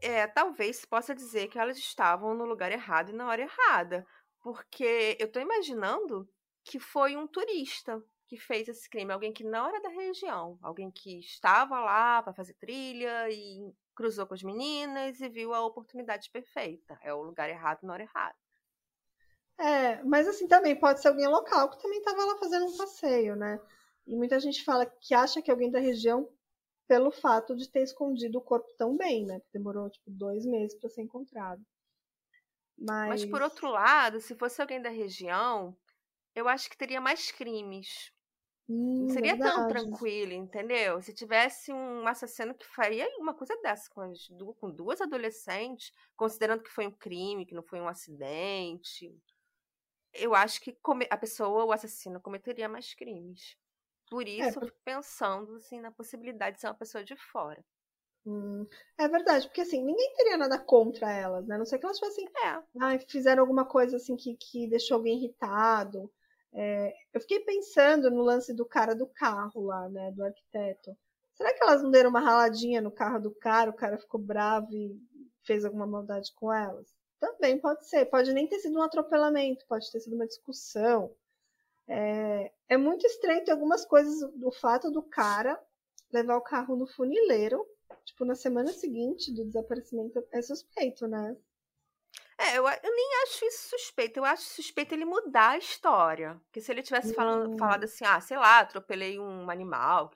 É, 0.00 0.26
talvez 0.26 0.84
possa 0.84 1.14
dizer 1.14 1.48
que 1.48 1.58
elas 1.58 1.78
estavam 1.78 2.34
no 2.34 2.44
lugar 2.44 2.70
errado 2.70 3.10
e 3.10 3.14
na 3.14 3.28
hora 3.28 3.42
errada, 3.42 4.06
porque 4.42 5.16
eu 5.18 5.26
estou 5.26 5.40
imaginando 5.40 6.28
que 6.62 6.78
foi 6.78 7.16
um 7.16 7.26
turista 7.26 8.02
que 8.26 8.36
fez 8.36 8.68
esse 8.68 8.90
crime, 8.90 9.12
alguém 9.12 9.32
que 9.32 9.44
não 9.44 9.68
era 9.68 9.80
da 9.80 9.88
região, 9.88 10.58
alguém 10.60 10.90
que 10.90 11.20
estava 11.20 11.78
lá 11.80 12.22
para 12.22 12.34
fazer 12.34 12.54
trilha 12.54 13.30
e 13.30 13.72
cruzou 13.96 14.26
com 14.26 14.34
as 14.34 14.42
meninas 14.42 15.20
e 15.20 15.28
viu 15.28 15.54
a 15.54 15.64
oportunidade 15.64 16.30
perfeita. 16.30 16.98
É 17.02 17.12
o 17.12 17.22
lugar 17.22 17.48
errado 17.48 17.82
na 17.82 17.94
hora 17.94 18.02
errada. 18.02 18.36
É, 19.58 20.02
mas 20.04 20.28
assim 20.28 20.46
também 20.46 20.78
pode 20.78 21.00
ser 21.00 21.08
alguém 21.08 21.26
local 21.26 21.70
que 21.70 21.80
também 21.80 21.98
estava 21.98 22.24
lá 22.24 22.36
fazendo 22.36 22.66
um 22.66 22.76
passeio, 22.76 23.34
né? 23.34 23.58
E 24.06 24.14
muita 24.14 24.38
gente 24.38 24.62
fala 24.62 24.84
que 24.86 25.14
acha 25.14 25.40
que 25.40 25.50
alguém 25.50 25.70
da 25.70 25.80
região 25.80 26.28
pelo 26.86 27.10
fato 27.10 27.56
de 27.56 27.68
ter 27.68 27.82
escondido 27.82 28.38
o 28.38 28.42
corpo 28.42 28.68
tão 28.76 28.96
bem, 28.96 29.24
né? 29.24 29.40
Demorou 29.52 29.90
tipo 29.90 30.10
dois 30.10 30.44
meses 30.44 30.78
para 30.78 30.90
ser 30.90 31.02
encontrado. 31.02 31.64
Mas... 32.78 33.08
Mas 33.08 33.24
por 33.24 33.40
outro 33.40 33.68
lado, 33.70 34.20
se 34.20 34.34
fosse 34.36 34.60
alguém 34.60 34.80
da 34.80 34.90
região, 34.90 35.74
eu 36.34 36.46
acho 36.46 36.68
que 36.68 36.76
teria 36.76 37.00
mais 37.00 37.32
crimes. 37.32 38.12
Hum, 38.68 39.04
não 39.04 39.08
seria 39.08 39.36
verdade. 39.36 39.54
tão 39.54 39.66
tranquilo, 39.66 40.32
entendeu? 40.32 41.00
Se 41.02 41.14
tivesse 41.14 41.72
um 41.72 42.06
assassino 42.06 42.54
que 42.54 42.66
faria 42.66 43.06
uma 43.18 43.34
coisa 43.34 43.56
dessa 43.62 43.88
com, 43.90 44.00
as, 44.00 44.28
com 44.58 44.70
duas 44.70 45.00
adolescentes, 45.00 45.92
considerando 46.16 46.62
que 46.62 46.70
foi 46.70 46.86
um 46.86 46.92
crime, 46.92 47.46
que 47.46 47.54
não 47.54 47.62
foi 47.62 47.80
um 47.80 47.88
acidente, 47.88 49.14
eu 50.12 50.34
acho 50.34 50.60
que 50.60 50.76
a 51.10 51.16
pessoa, 51.16 51.64
o 51.64 51.72
assassino, 51.72 52.20
cometeria 52.20 52.68
mais 52.68 52.94
crimes. 52.94 53.56
Por 54.10 54.26
é, 54.38 54.48
isso, 54.48 54.58
é, 54.60 54.70
pensando 54.84 55.56
assim, 55.56 55.80
na 55.80 55.92
possibilidade 55.92 56.56
de 56.56 56.60
ser 56.60 56.68
uma 56.68 56.74
pessoa 56.74 57.04
de 57.04 57.16
fora. 57.16 57.64
Hum, 58.26 58.66
é 58.98 59.08
verdade, 59.08 59.46
porque 59.46 59.60
assim, 59.62 59.82
ninguém 59.84 60.12
teria 60.14 60.36
nada 60.36 60.58
contra 60.58 61.10
elas, 61.10 61.46
né? 61.46 61.54
A 61.54 61.58
não 61.58 61.64
sei 61.64 61.78
que 61.78 61.84
elas 61.86 61.98
tivessem. 61.98 62.26
É. 62.44 62.62
Ah, 62.80 62.98
fizeram 63.08 63.42
alguma 63.42 63.64
coisa 63.64 63.96
assim 63.96 64.16
que, 64.16 64.36
que 64.36 64.68
deixou 64.68 64.96
alguém 64.96 65.16
irritado. 65.18 66.12
É, 66.58 66.94
eu 67.12 67.20
fiquei 67.20 67.40
pensando 67.40 68.10
no 68.10 68.22
lance 68.22 68.54
do 68.54 68.64
cara 68.64 68.94
do 68.94 69.06
carro 69.06 69.66
lá, 69.66 69.88
né? 69.90 70.10
Do 70.12 70.24
arquiteto. 70.24 70.96
Será 71.34 71.52
que 71.52 71.62
elas 71.62 71.82
não 71.82 71.90
deram 71.90 72.08
uma 72.08 72.20
raladinha 72.20 72.80
no 72.80 72.90
carro 72.90 73.20
do 73.20 73.30
cara, 73.30 73.70
o 73.70 73.74
cara 73.74 73.98
ficou 73.98 74.18
bravo 74.18 74.74
e 74.74 74.98
fez 75.44 75.66
alguma 75.66 75.86
maldade 75.86 76.32
com 76.34 76.50
elas? 76.50 76.88
Também 77.20 77.58
pode 77.58 77.86
ser. 77.86 78.06
Pode 78.06 78.32
nem 78.32 78.46
ter 78.46 78.58
sido 78.58 78.78
um 78.78 78.82
atropelamento, 78.82 79.66
pode 79.68 79.92
ter 79.92 80.00
sido 80.00 80.16
uma 80.16 80.26
discussão. 80.26 81.14
É, 81.86 82.50
é 82.70 82.76
muito 82.78 83.06
estranho 83.06 83.44
ter 83.44 83.52
algumas 83.52 83.84
coisas 83.84 84.18
do 84.32 84.50
fato 84.50 84.90
do 84.90 85.02
cara 85.02 85.62
levar 86.10 86.36
o 86.36 86.42
carro 86.42 86.74
no 86.74 86.86
funileiro, 86.86 87.66
tipo, 88.04 88.24
na 88.24 88.34
semana 88.34 88.72
seguinte 88.72 89.30
do 89.32 89.44
desaparecimento, 89.44 90.24
é 90.32 90.40
suspeito, 90.40 91.06
né? 91.06 91.36
É, 92.38 92.58
eu, 92.58 92.68
eu, 92.68 92.94
nem 92.94 93.22
acho 93.22 93.44
isso 93.46 93.70
suspeito. 93.70 94.18
Eu 94.18 94.24
acho 94.24 94.42
suspeito 94.42 94.94
ele 94.94 95.04
mudar 95.04 95.50
a 95.50 95.58
história. 95.58 96.38
Porque 96.44 96.60
se 96.60 96.70
ele 96.70 96.82
tivesse 96.82 97.14
falando, 97.14 97.52
hum. 97.52 97.58
falado 97.58 97.84
assim, 97.84 98.04
ah, 98.04 98.20
sei 98.20 98.36
lá, 98.36 98.60
atropelei 98.60 99.18
um 99.18 99.48
animal, 99.48 100.10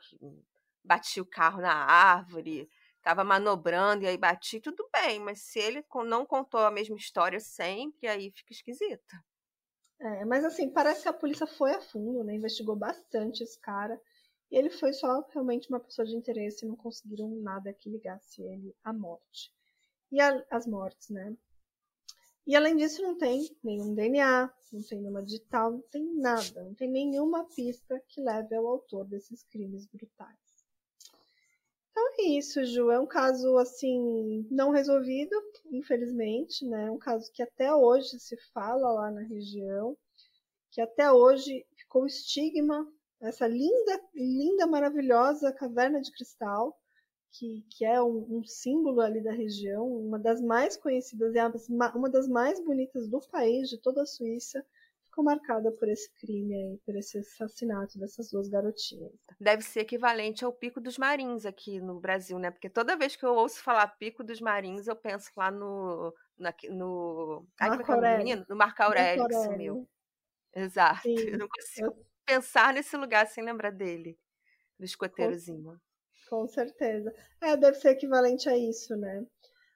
bati 0.84 1.20
o 1.20 1.26
carro 1.26 1.62
na 1.62 1.72
árvore, 1.72 2.68
tava 3.02 3.24
manobrando 3.24 4.04
e 4.04 4.06
aí 4.06 4.18
bati, 4.18 4.60
tudo 4.60 4.88
bem. 4.92 5.18
Mas 5.18 5.40
se 5.40 5.58
ele 5.58 5.84
não 6.04 6.26
contou 6.26 6.60
a 6.60 6.70
mesma 6.70 6.96
história 6.96 7.40
sempre, 7.40 8.06
aí 8.06 8.30
fica 8.30 8.52
esquisito. 8.52 9.16
É, 9.98 10.24
mas 10.24 10.44
assim, 10.44 10.70
parece 10.70 11.02
que 11.02 11.08
a 11.08 11.12
polícia 11.12 11.46
foi 11.46 11.72
a 11.72 11.80
fundo, 11.80 12.24
né? 12.24 12.34
Investigou 12.34 12.76
bastante 12.76 13.42
esse 13.42 13.58
cara. 13.60 14.00
E 14.50 14.56
ele 14.56 14.70
foi 14.70 14.92
só 14.92 15.20
realmente 15.32 15.68
uma 15.68 15.80
pessoa 15.80 16.06
de 16.06 16.16
interesse 16.16 16.64
e 16.64 16.68
não 16.68 16.76
conseguiram 16.76 17.28
nada 17.36 17.72
que 17.72 17.88
ligasse 17.88 18.42
ele 18.42 18.74
à 18.82 18.92
morte. 18.92 19.52
E 20.10 20.20
a, 20.20 20.44
as 20.50 20.66
mortes, 20.66 21.08
né? 21.10 21.36
E 22.46 22.56
além 22.56 22.76
disso, 22.76 23.02
não 23.02 23.16
tem 23.16 23.48
nenhum 23.62 23.94
DNA, 23.94 24.52
não 24.72 24.82
tem 24.82 24.98
nenhuma 24.98 25.22
digital, 25.22 25.72
não 25.72 25.82
tem 25.82 26.04
nada, 26.16 26.64
não 26.64 26.74
tem 26.74 26.90
nenhuma 26.90 27.44
pista 27.44 28.00
que 28.08 28.20
leve 28.20 28.54
ao 28.54 28.66
autor 28.66 29.04
desses 29.04 29.42
crimes 29.44 29.86
brutais. 29.86 30.38
Então 31.90 32.08
é 32.18 32.22
isso, 32.22 32.64
Ju. 32.64 32.90
É 32.90 32.98
um 32.98 33.06
caso 33.06 33.56
assim 33.58 34.46
não 34.50 34.70
resolvido, 34.70 35.34
infelizmente, 35.70 36.64
né? 36.64 36.90
Um 36.90 36.98
caso 36.98 37.30
que 37.32 37.42
até 37.42 37.74
hoje 37.74 38.18
se 38.18 38.36
fala 38.54 38.92
lá 38.92 39.10
na 39.10 39.22
região, 39.22 39.96
que 40.70 40.80
até 40.80 41.12
hoje 41.12 41.66
ficou 41.76 42.06
estigma 42.06 42.90
essa 43.20 43.46
linda, 43.46 44.00
linda, 44.14 44.66
maravilhosa 44.66 45.52
caverna 45.52 46.00
de 46.00 46.10
cristal 46.10 46.74
que, 47.32 47.64
que 47.70 47.84
é 47.84 48.02
um, 48.02 48.38
um, 48.38 48.44
símbolo 48.44 49.00
ali 49.00 49.22
da 49.22 49.32
região, 49.32 49.86
uma 49.86 50.18
das 50.18 50.40
mais 50.40 50.76
conhecidas 50.76 51.34
e 51.34 51.38
uma 51.94 52.10
das 52.10 52.28
mais 52.28 52.62
bonitas 52.64 53.08
do 53.08 53.20
país, 53.20 53.68
de 53.68 53.78
toda 53.78 54.02
a 54.02 54.06
Suíça, 54.06 54.64
ficou 55.04 55.24
marcada 55.24 55.70
por 55.72 55.88
esse 55.88 56.10
crime 56.14 56.54
aí, 56.54 56.78
por 56.84 56.96
esse 56.96 57.18
assassinato 57.18 57.98
dessas 57.98 58.30
duas 58.30 58.48
garotinhas. 58.48 59.12
Deve 59.40 59.62
ser 59.62 59.80
equivalente 59.80 60.44
ao 60.44 60.52
Pico 60.52 60.80
dos 60.80 60.96
Marins 60.96 61.44
aqui 61.44 61.80
no 61.80 62.00
Brasil, 62.00 62.38
né? 62.38 62.50
Porque 62.50 62.70
toda 62.70 62.96
vez 62.96 63.16
que 63.16 63.24
eu 63.24 63.34
ouço 63.34 63.62
falar 63.62 63.86
Pico 63.98 64.24
dos 64.24 64.40
Marins, 64.40 64.86
eu 64.86 64.96
penso 64.96 65.30
lá 65.36 65.50
no. 65.50 66.14
Na, 66.38 66.54
no. 66.70 67.46
Ai, 67.60 67.70
Marco 67.70 67.90
é 67.90 67.94
é 67.94 67.96
Aurélio. 67.96 68.46
No 68.48 68.56
Marco 68.56 68.82
Aurélio, 68.82 69.22
Marco 69.22 69.34
Aurélio. 69.36 69.52
sumiu. 69.52 69.88
Exato. 70.54 71.02
Sim, 71.02 71.18
eu 71.18 71.38
não 71.38 71.48
consigo 71.48 71.86
eu... 71.88 72.06
pensar 72.24 72.72
nesse 72.72 72.96
lugar 72.96 73.26
sem 73.26 73.44
lembrar 73.44 73.70
dele. 73.70 74.18
Do 74.78 74.84
escoteirozinho. 74.84 75.78
Com 76.30 76.46
certeza. 76.46 77.12
É, 77.40 77.56
deve 77.56 77.76
ser 77.76 77.90
equivalente 77.90 78.48
a 78.48 78.56
isso, 78.56 78.94
né? 78.96 79.26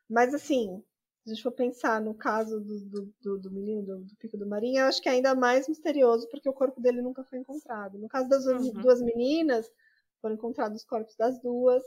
Mas 0.09 0.33
assim, 0.33 0.81
se 1.25 1.31
a 1.31 1.35
gente 1.35 1.43
for 1.43 1.51
pensar 1.51 2.01
no 2.01 2.15
caso 2.15 2.61
do, 2.61 2.81
do, 2.87 3.15
do, 3.21 3.39
do 3.41 3.51
menino 3.51 3.83
do, 3.83 4.05
do, 4.05 4.17
Pico 4.21 4.39
do 4.39 4.47
Marinho, 4.47 4.79
eu 4.79 4.87
acho 4.87 5.03
que 5.03 5.09
é 5.09 5.13
ainda 5.13 5.35
mais 5.35 5.67
misterioso 5.67 6.29
porque 6.31 6.49
o 6.49 6.53
corpo 6.53 6.81
dele 6.81 7.03
nunca 7.03 7.25
foi 7.25 7.41
encontrado. 7.41 7.99
No 7.99 8.09
caso 8.09 8.29
das 8.29 8.47
uhum. 8.47 8.73
duas 8.75 9.03
meninas, 9.03 9.69
foram 10.23 10.37
encontrados 10.37 10.83
os 10.83 10.87
corpos 10.87 11.17
das 11.17 11.43
duas. 11.43 11.83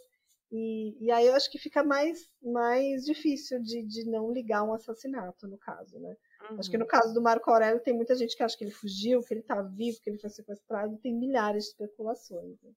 E, 0.51 0.97
e 1.01 1.11
aí 1.11 1.27
eu 1.27 1.35
acho 1.35 1.49
que 1.49 1.57
fica 1.57 1.81
mais, 1.81 2.29
mais 2.41 3.05
difícil 3.05 3.61
de, 3.61 3.83
de 3.83 4.09
não 4.09 4.33
ligar 4.33 4.63
um 4.63 4.73
assassinato, 4.73 5.47
no 5.47 5.57
caso, 5.57 5.97
né? 5.97 6.13
Uhum. 6.49 6.59
Acho 6.59 6.69
que 6.69 6.77
no 6.77 6.85
caso 6.85 7.13
do 7.13 7.21
Marco 7.21 7.49
Aurélio 7.49 7.81
tem 7.81 7.93
muita 7.93 8.15
gente 8.15 8.35
que 8.35 8.43
acha 8.43 8.57
que 8.57 8.65
ele 8.65 8.71
fugiu, 8.71 9.21
que 9.21 9.33
ele 9.33 9.41
está 9.41 9.61
vivo, 9.61 10.01
que 10.01 10.09
ele 10.09 10.19
foi 10.19 10.29
sequestrado, 10.29 10.97
tem 10.97 11.13
milhares 11.13 11.63
de 11.63 11.69
especulações. 11.69 12.61
Né? 12.61 12.71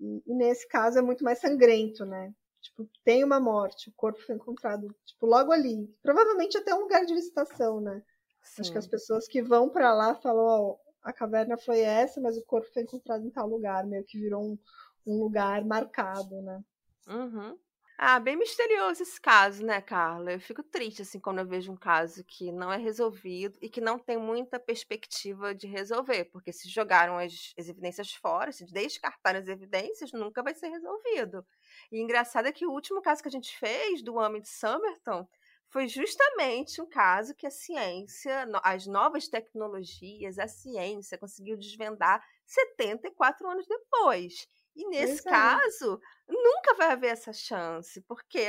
E, 0.00 0.22
e, 0.26 0.34
nesse 0.34 0.66
caso 0.66 0.98
é 0.98 1.02
muito 1.02 1.22
mais 1.22 1.38
sangrento, 1.38 2.04
né? 2.04 2.32
Tipo, 2.60 2.88
tem 3.04 3.22
uma 3.22 3.38
morte, 3.38 3.88
o 3.88 3.92
corpo 3.92 4.20
foi 4.20 4.34
encontrado, 4.34 4.94
tipo, 5.04 5.26
logo 5.26 5.52
ali. 5.52 5.86
Provavelmente 6.02 6.56
até 6.58 6.74
um 6.74 6.80
lugar 6.80 7.04
de 7.04 7.14
visitação, 7.14 7.80
né? 7.80 8.02
Sim. 8.42 8.62
Acho 8.62 8.72
que 8.72 8.78
as 8.78 8.86
pessoas 8.86 9.28
que 9.28 9.42
vão 9.42 9.68
para 9.68 9.92
lá 9.94 10.14
falam, 10.14 10.44
ó, 10.44 10.70
oh, 10.70 10.78
a 11.02 11.12
caverna 11.12 11.56
foi 11.56 11.80
essa, 11.80 12.20
mas 12.20 12.36
o 12.36 12.44
corpo 12.44 12.68
foi 12.72 12.82
encontrado 12.82 13.24
em 13.24 13.30
tal 13.30 13.46
lugar, 13.48 13.86
meio 13.86 14.04
que 14.04 14.18
virou 14.18 14.42
um, 14.42 14.58
um 15.06 15.18
lugar 15.18 15.64
marcado, 15.64 16.40
né? 16.42 16.62
Uhum. 17.08 17.58
Ah, 18.02 18.18
bem 18.18 18.34
misterioso 18.34 19.02
esse 19.02 19.20
caso, 19.20 19.62
né, 19.64 19.78
Carla? 19.82 20.32
Eu 20.32 20.40
fico 20.40 20.62
triste, 20.62 21.02
assim, 21.02 21.20
quando 21.20 21.40
eu 21.40 21.46
vejo 21.46 21.70
um 21.70 21.76
caso 21.76 22.24
que 22.24 22.50
não 22.50 22.72
é 22.72 22.78
resolvido 22.78 23.58
e 23.60 23.68
que 23.68 23.78
não 23.80 23.98
tem 23.98 24.16
muita 24.16 24.58
perspectiva 24.58 25.54
de 25.54 25.66
resolver, 25.66 26.24
porque 26.26 26.50
se 26.50 26.66
jogaram 26.70 27.18
as, 27.18 27.52
as 27.58 27.68
evidências 27.68 28.10
fora, 28.14 28.52
se 28.52 28.64
descartaram 28.64 29.38
as 29.38 29.48
evidências, 29.48 30.12
nunca 30.12 30.42
vai 30.42 30.54
ser 30.54 30.68
resolvido. 30.68 31.46
E 31.92 32.00
engraçado 32.00 32.46
é 32.46 32.52
que 32.52 32.64
o 32.66 32.72
último 32.72 33.02
caso 33.02 33.20
que 33.20 33.28
a 33.28 33.30
gente 33.30 33.54
fez, 33.58 34.02
do 34.02 34.14
homem 34.14 34.40
de 34.40 34.48
Somerton, 34.48 35.28
foi 35.68 35.86
justamente 35.86 36.80
um 36.80 36.86
caso 36.88 37.34
que 37.34 37.46
a 37.46 37.50
ciência, 37.50 38.48
as 38.64 38.86
novas 38.86 39.28
tecnologias, 39.28 40.38
a 40.38 40.48
ciência 40.48 41.18
conseguiu 41.18 41.56
desvendar 41.56 42.24
74 42.46 43.46
anos 43.46 43.66
depois. 43.68 44.48
E 44.80 44.88
nesse 44.88 45.28
é. 45.28 45.30
caso, 45.30 46.00
nunca 46.26 46.74
vai 46.74 46.92
haver 46.92 47.08
essa 47.08 47.34
chance, 47.34 48.00
porque 48.02 48.46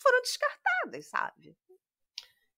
foram 0.00 0.22
descartadas, 0.22 1.06
sabe? 1.06 1.56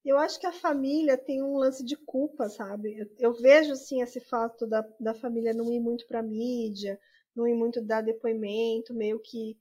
Eu 0.05 0.19
acho 0.19 0.39
que 0.39 0.47
a 0.47 0.53
família 0.53 1.17
tem 1.17 1.43
um 1.43 1.57
lance 1.57 1.83
de 1.83 1.97
culpa, 1.97 2.51
sabe? 2.51 2.99
Eu, 2.99 3.07
eu 3.19 3.33
vejo, 3.33 3.73
assim, 3.73 4.03
esse 4.03 4.21
fato 4.21 4.67
da, 4.67 4.87
da 5.01 5.15
família 5.15 5.55
não 5.55 5.73
ir 5.73 5.81
muito 5.81 6.07
pra 6.07 6.23
mídia, 6.23 7.01
não 7.35 7.49
ir 7.49 7.55
muito 7.55 7.81
dar 7.81 8.03
depoimento, 8.03 8.93
meio 8.93 9.19
que. 9.19 9.59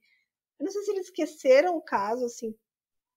Eu 0.58 0.66
não 0.66 0.72
sei 0.72 0.82
se 0.82 0.90
eles 0.90 1.06
esqueceram 1.06 1.76
o 1.76 1.82
caso, 1.82 2.26
assim, 2.26 2.54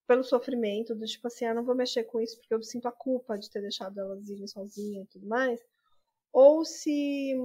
pelo 0.08 0.24
sofrimento, 0.24 0.96
do 0.96 1.06
tipo 1.06 1.28
assim, 1.28 1.46
ah, 1.46 1.54
não 1.54 1.66
vou 1.66 1.76
mexer 1.76 2.06
com 2.06 2.22
isso 2.22 2.38
porque 2.38 2.54
eu 2.54 2.64
sinto 2.64 2.88
a 2.88 2.92
culpa 2.94 3.38
de 3.38 3.50
ter 3.50 3.62
deixado 3.62 4.00
elas 4.00 4.30
irem 4.30 4.48
sozinhas 4.48 5.06
e 5.06 5.10
tudo 5.10 5.28
mais. 5.28 5.60
Ou 6.32 6.64
se 6.64 7.36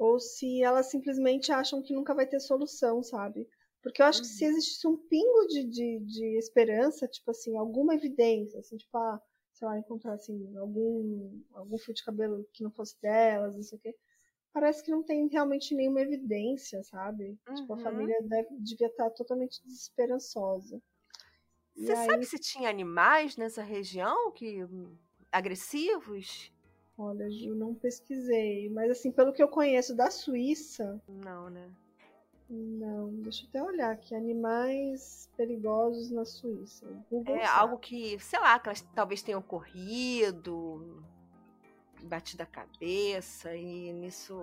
ou 0.00 0.18
se 0.18 0.62
elas 0.62 0.86
simplesmente 0.86 1.52
acham 1.52 1.82
que 1.82 1.92
nunca 1.92 2.14
vai 2.14 2.26
ter 2.26 2.40
solução, 2.40 3.02
sabe? 3.02 3.46
Porque 3.82 4.00
eu 4.00 4.06
acho 4.06 4.22
que 4.22 4.28
se 4.28 4.44
uhum. 4.44 4.50
existisse 4.50 4.88
um 4.88 4.96
pingo 4.96 5.46
de, 5.46 5.64
de, 5.64 6.00
de 6.00 6.38
esperança, 6.38 7.06
tipo 7.06 7.30
assim, 7.30 7.54
alguma 7.58 7.94
evidência, 7.94 8.60
assim, 8.60 8.78
tipo, 8.78 8.96
ah, 8.96 9.20
sei 9.52 9.68
lá, 9.68 9.78
encontrar 9.78 10.14
assim, 10.14 10.56
algum, 10.56 11.38
algum 11.52 11.76
fio 11.76 11.92
de 11.92 12.02
cabelo 12.02 12.48
que 12.50 12.62
não 12.62 12.70
fosse 12.70 12.98
delas, 13.02 13.54
não 13.54 13.62
sei 13.62 13.76
o 13.76 13.80
quê. 13.82 13.94
Parece 14.54 14.82
que 14.82 14.90
não 14.90 15.02
tem 15.02 15.28
realmente 15.28 15.74
nenhuma 15.74 16.00
evidência, 16.00 16.82
sabe? 16.82 17.38
Uhum. 17.46 17.54
Tipo, 17.56 17.74
a 17.74 17.76
uhum. 17.76 17.82
família 17.82 18.22
deve, 18.22 18.56
devia 18.58 18.86
estar 18.86 19.10
totalmente 19.10 19.62
desesperançosa. 19.66 20.80
Você 21.76 21.92
aí... 21.92 22.06
sabe 22.06 22.24
se 22.24 22.38
tinha 22.38 22.70
animais 22.70 23.36
nessa 23.36 23.62
região 23.62 24.32
que 24.32 24.66
agressivos? 25.30 26.50
Olha, 27.02 27.30
Ju, 27.30 27.54
não 27.54 27.74
pesquisei. 27.74 28.68
Mas 28.68 28.90
assim, 28.90 29.10
pelo 29.10 29.32
que 29.32 29.42
eu 29.42 29.48
conheço 29.48 29.96
da 29.96 30.10
Suíça. 30.10 31.00
Não, 31.08 31.48
né? 31.48 31.70
Não, 32.50 33.08
deixa 33.22 33.44
eu 33.44 33.48
até 33.48 33.62
olhar 33.62 33.90
aqui. 33.90 34.14
Animais 34.14 35.30
perigosos 35.34 36.10
na 36.10 36.26
Suíça. 36.26 36.86
Google 37.10 37.36
é 37.36 37.46
sabe. 37.46 37.58
algo 37.58 37.78
que, 37.78 38.18
sei 38.18 38.38
lá, 38.38 38.58
que 38.58 38.68
elas 38.68 38.82
talvez 38.94 39.22
tenham 39.22 39.40
corrido, 39.40 41.02
batido 42.02 42.42
a 42.42 42.46
cabeça 42.46 43.56
e 43.56 43.94
nisso. 43.94 44.38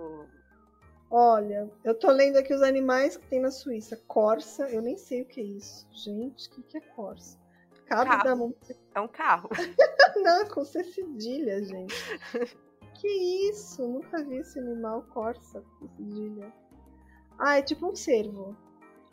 Olha, 1.08 1.70
eu 1.84 1.94
tô 1.94 2.10
lendo 2.10 2.38
aqui 2.38 2.52
os 2.52 2.62
animais 2.62 3.16
que 3.16 3.26
tem 3.28 3.40
na 3.40 3.52
Suíça. 3.52 3.96
Corsa, 4.08 4.68
eu 4.68 4.82
nem 4.82 4.96
sei 4.96 5.22
o 5.22 5.24
que 5.24 5.40
é 5.40 5.44
isso. 5.44 5.86
Gente, 5.92 6.48
o 6.48 6.50
que, 6.50 6.62
que 6.64 6.78
é 6.78 6.80
Corsa? 6.80 7.37
Cabo 7.88 8.10
carro. 8.10 8.24
da 8.24 8.36
montanha. 8.36 8.78
É 8.94 9.00
um 9.00 9.08
carro. 9.08 9.48
Não, 10.22 10.48
com 10.48 10.64
C 10.64 10.82
cedilha, 10.82 11.62
gente. 11.62 11.94
que 12.94 13.08
isso? 13.48 13.86
Nunca 13.86 14.24
vi 14.24 14.38
esse 14.38 14.58
animal 14.58 15.02
corsa 15.14 15.62
com 15.62 15.88
cedilha. 15.88 16.52
Ah, 17.38 17.58
é 17.58 17.62
tipo 17.62 17.86
um 17.86 17.94
cervo. 17.94 18.56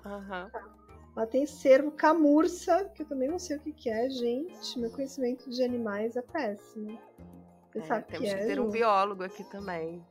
Aham. 0.04 0.46
Uhum. 0.46 0.50
Tá. 0.50 0.76
Lá 1.16 1.26
tem 1.26 1.46
cervo 1.46 1.92
camurça, 1.92 2.92
que 2.94 3.04
eu 3.04 3.06
também 3.06 3.30
não 3.30 3.40
sei 3.40 3.56
o 3.56 3.60
que, 3.62 3.72
que 3.72 3.90
é, 3.90 4.10
gente. 4.10 4.78
Meu 4.78 4.92
conhecimento 4.92 5.50
de 5.50 5.64
animais 5.64 6.18
é 6.18 6.22
péssimo. 6.22 7.00
Você 7.72 7.80
é, 7.80 7.82
sabe 7.84 8.06
temos 8.08 8.28
que, 8.28 8.36
é, 8.36 8.38
que 8.38 8.46
ter 8.48 8.60
um 8.60 8.70
biólogo 8.70 9.24
aqui 9.24 9.44
também. 9.46 10.06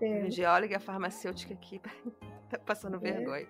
É. 0.00 0.24
Um 0.24 0.30
geólogo 0.30 0.72
e 0.72 0.78
farmacêutica 0.78 1.52
aqui 1.52 1.82
tá 2.48 2.58
passando 2.58 2.96
é. 2.96 2.98
vergonha. 2.98 3.48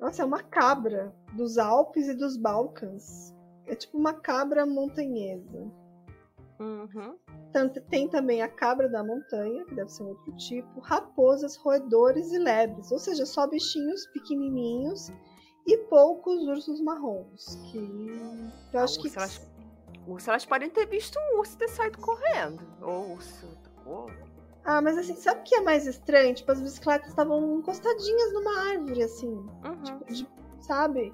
Nossa, 0.00 0.22
é 0.22 0.24
uma 0.24 0.42
cabra 0.42 1.14
dos 1.32 1.58
Alpes 1.58 2.08
e 2.08 2.14
dos 2.14 2.36
Balcãs. 2.36 3.32
É 3.66 3.74
tipo 3.74 3.96
uma 3.96 4.12
cabra 4.12 4.66
montanhesa. 4.66 5.70
Uhum. 6.60 7.16
Tanto, 7.52 7.80
tem 7.82 8.08
também 8.08 8.42
a 8.42 8.48
cabra 8.48 8.88
da 8.88 9.02
montanha, 9.02 9.64
que 9.64 9.74
deve 9.74 9.90
ser 9.90 10.02
um 10.02 10.08
outro 10.08 10.36
tipo, 10.36 10.80
raposas, 10.80 11.56
roedores 11.56 12.32
e 12.32 12.38
lebres, 12.38 12.90
ou 12.90 12.98
seja, 12.98 13.24
só 13.26 13.46
bichinhos 13.46 14.06
pequenininhos 14.08 15.12
e 15.66 15.76
poucos 15.88 16.46
ursos 16.46 16.80
marrons, 16.80 17.56
que 17.70 17.78
eu 18.72 18.80
acho 18.80 19.00
que... 19.00 19.08
Elas, 19.16 19.40
urso, 20.06 20.30
elas 20.30 20.44
podem 20.44 20.68
ter 20.70 20.86
visto 20.86 21.18
um 21.18 21.38
urso 21.38 21.56
ter 21.56 21.68
saído 21.68 21.98
correndo, 21.98 22.62
ou 22.82 23.12
urso... 23.12 23.48
Ah, 24.64 24.80
mas 24.80 24.96
assim, 24.96 25.14
sabe 25.14 25.40
o 25.40 25.44
que 25.44 25.54
é 25.56 25.60
mais 25.60 25.86
estranho? 25.86 26.34
Tipo, 26.34 26.52
as 26.52 26.60
bicicletas 26.60 27.08
estavam 27.10 27.58
encostadinhas 27.58 28.32
numa 28.32 28.70
árvore, 28.70 29.02
assim. 29.02 29.28
Uhum. 29.28 29.82
Tipo, 29.82 30.04
de, 30.12 30.28
sabe? 30.60 31.12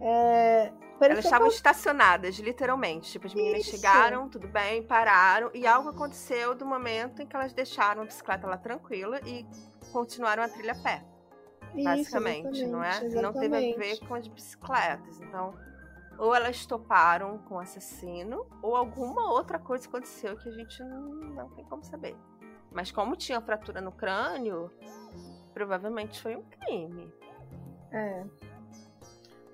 É, 0.00 0.72
Elas 1.00 1.24
estavam 1.24 1.48
estacionadas, 1.48 2.36
literalmente. 2.36 3.12
Tipo, 3.12 3.26
as 3.26 3.34
meninas 3.34 3.62
Isso. 3.62 3.70
chegaram, 3.70 4.28
tudo 4.28 4.48
bem, 4.48 4.82
pararam, 4.82 5.50
e 5.54 5.66
algo 5.66 5.90
aconteceu 5.90 6.54
do 6.54 6.66
momento 6.66 7.22
em 7.22 7.26
que 7.26 7.36
elas 7.36 7.52
deixaram 7.52 8.02
a 8.02 8.04
bicicleta 8.04 8.46
lá 8.46 8.56
tranquila 8.56 9.20
e 9.24 9.46
continuaram 9.92 10.42
a 10.42 10.48
trilha 10.48 10.72
a 10.72 10.82
pé. 10.82 11.04
Isso, 11.74 11.84
basicamente, 11.84 12.66
não 12.66 12.82
é? 12.82 12.90
Exatamente. 12.90 13.22
Não 13.22 13.32
teve 13.32 13.56
a 13.56 13.76
ver 13.76 14.00
com 14.06 14.14
as 14.14 14.26
bicicletas. 14.26 15.20
Então, 15.20 15.54
ou 16.18 16.34
elas 16.34 16.66
toparam 16.66 17.38
com 17.38 17.54
o 17.54 17.58
assassino, 17.60 18.46
ou 18.60 18.74
alguma 18.74 19.32
outra 19.32 19.58
coisa 19.58 19.86
aconteceu 19.86 20.36
que 20.36 20.48
a 20.48 20.52
gente 20.52 20.82
não, 20.82 21.02
não 21.02 21.48
tem 21.50 21.64
como 21.64 21.84
saber. 21.84 22.16
Mas 22.72 22.90
como 22.90 23.16
tinha 23.16 23.40
fratura 23.40 23.80
no 23.80 23.92
crânio, 23.92 24.70
provavelmente 25.54 26.20
foi 26.20 26.36
um 26.36 26.42
crime. 26.42 27.12
É. 27.92 28.26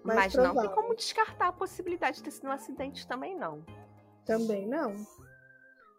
Mas 0.05 0.35
não 0.35 0.55
tem 0.55 0.69
como 0.71 0.95
descartar 0.95 1.49
a 1.49 1.53
possibilidade 1.53 2.19
de 2.19 2.25
ter 2.25 2.31
sido 2.31 2.49
um 2.49 2.53
acidente 2.53 3.07
também, 3.07 3.35
não. 3.37 3.65
Também 4.27 4.67
não. 4.67 4.95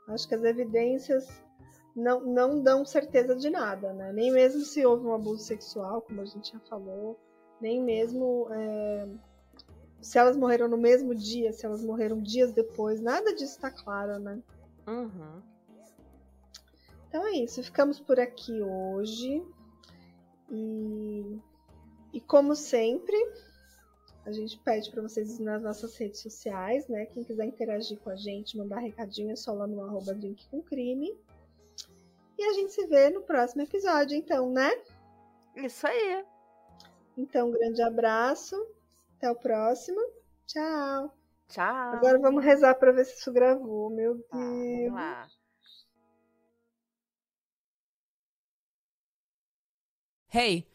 Acho 0.07 0.27
que 0.27 0.35
as 0.35 0.43
evidências 0.43 1.27
não, 1.95 2.21
não 2.21 2.61
dão 2.61 2.85
certeza 2.85 3.35
de 3.35 3.49
nada, 3.49 3.93
né? 3.93 4.11
Nem 4.13 4.31
mesmo 4.31 4.61
se 4.61 4.85
houve 4.85 5.07
um 5.07 5.13
abuso 5.13 5.43
sexual, 5.43 6.01
como 6.01 6.21
a 6.21 6.25
gente 6.25 6.51
já 6.51 6.59
falou, 6.59 7.19
nem 7.59 7.81
mesmo 7.81 8.47
é, 8.51 9.07
se 10.01 10.19
elas 10.19 10.37
morreram 10.37 10.67
no 10.67 10.77
mesmo 10.77 11.15
dia, 11.15 11.51
se 11.51 11.65
elas 11.65 11.83
morreram 11.83 12.21
dias 12.21 12.51
depois, 12.51 13.01
nada 13.01 13.33
disso 13.33 13.55
está 13.55 13.71
claro, 13.71 14.19
né? 14.19 14.39
Uhum. 14.87 15.41
Então 17.07 17.25
é 17.25 17.31
isso, 17.31 17.63
ficamos 17.63 17.99
por 17.99 18.19
aqui 18.19 18.61
hoje. 18.61 19.43
E, 20.51 21.39
e 22.13 22.21
como 22.21 22.55
sempre, 22.55 23.15
a 24.25 24.31
gente 24.31 24.57
pede 24.59 24.89
para 24.89 25.03
vocês 25.03 25.37
nas 25.39 25.61
nossas 25.61 25.95
redes 25.97 26.19
sociais, 26.19 26.87
né? 26.87 27.05
Quem 27.05 27.23
quiser 27.23 27.45
interagir 27.45 27.99
com 27.99 28.09
a 28.09 28.15
gente, 28.15 28.57
mandar 28.57 28.79
recadinho, 28.79 29.31
é 29.31 29.35
só 29.35 29.53
lá 29.53 29.67
no 29.67 29.81
arroba 29.83 30.15
drink 30.15 30.47
com 30.49 30.63
crime. 30.63 31.15
E 32.37 32.43
a 32.43 32.53
gente 32.53 32.73
se 32.73 32.87
vê 32.87 33.11
no 33.11 33.21
próximo 33.21 33.61
episódio, 33.61 34.17
então, 34.17 34.51
né? 34.51 34.71
Isso 35.55 35.85
aí. 35.85 36.25
Então, 37.15 37.49
um 37.49 37.51
grande 37.51 37.81
abraço. 37.81 38.55
Até 39.17 39.29
o 39.29 39.35
próximo. 39.35 40.01
Tchau. 40.47 41.15
Tchau. 41.47 41.93
Agora 41.93 42.19
vamos 42.19 42.43
rezar 42.43 42.75
para 42.75 42.91
ver 42.91 43.05
se 43.05 43.19
isso 43.19 43.31
gravou. 43.31 43.89
Meu 43.91 44.15
Deus. 44.15 44.27
vamos 44.31 44.93
lá. 44.93 45.27
Hey! 50.33 50.74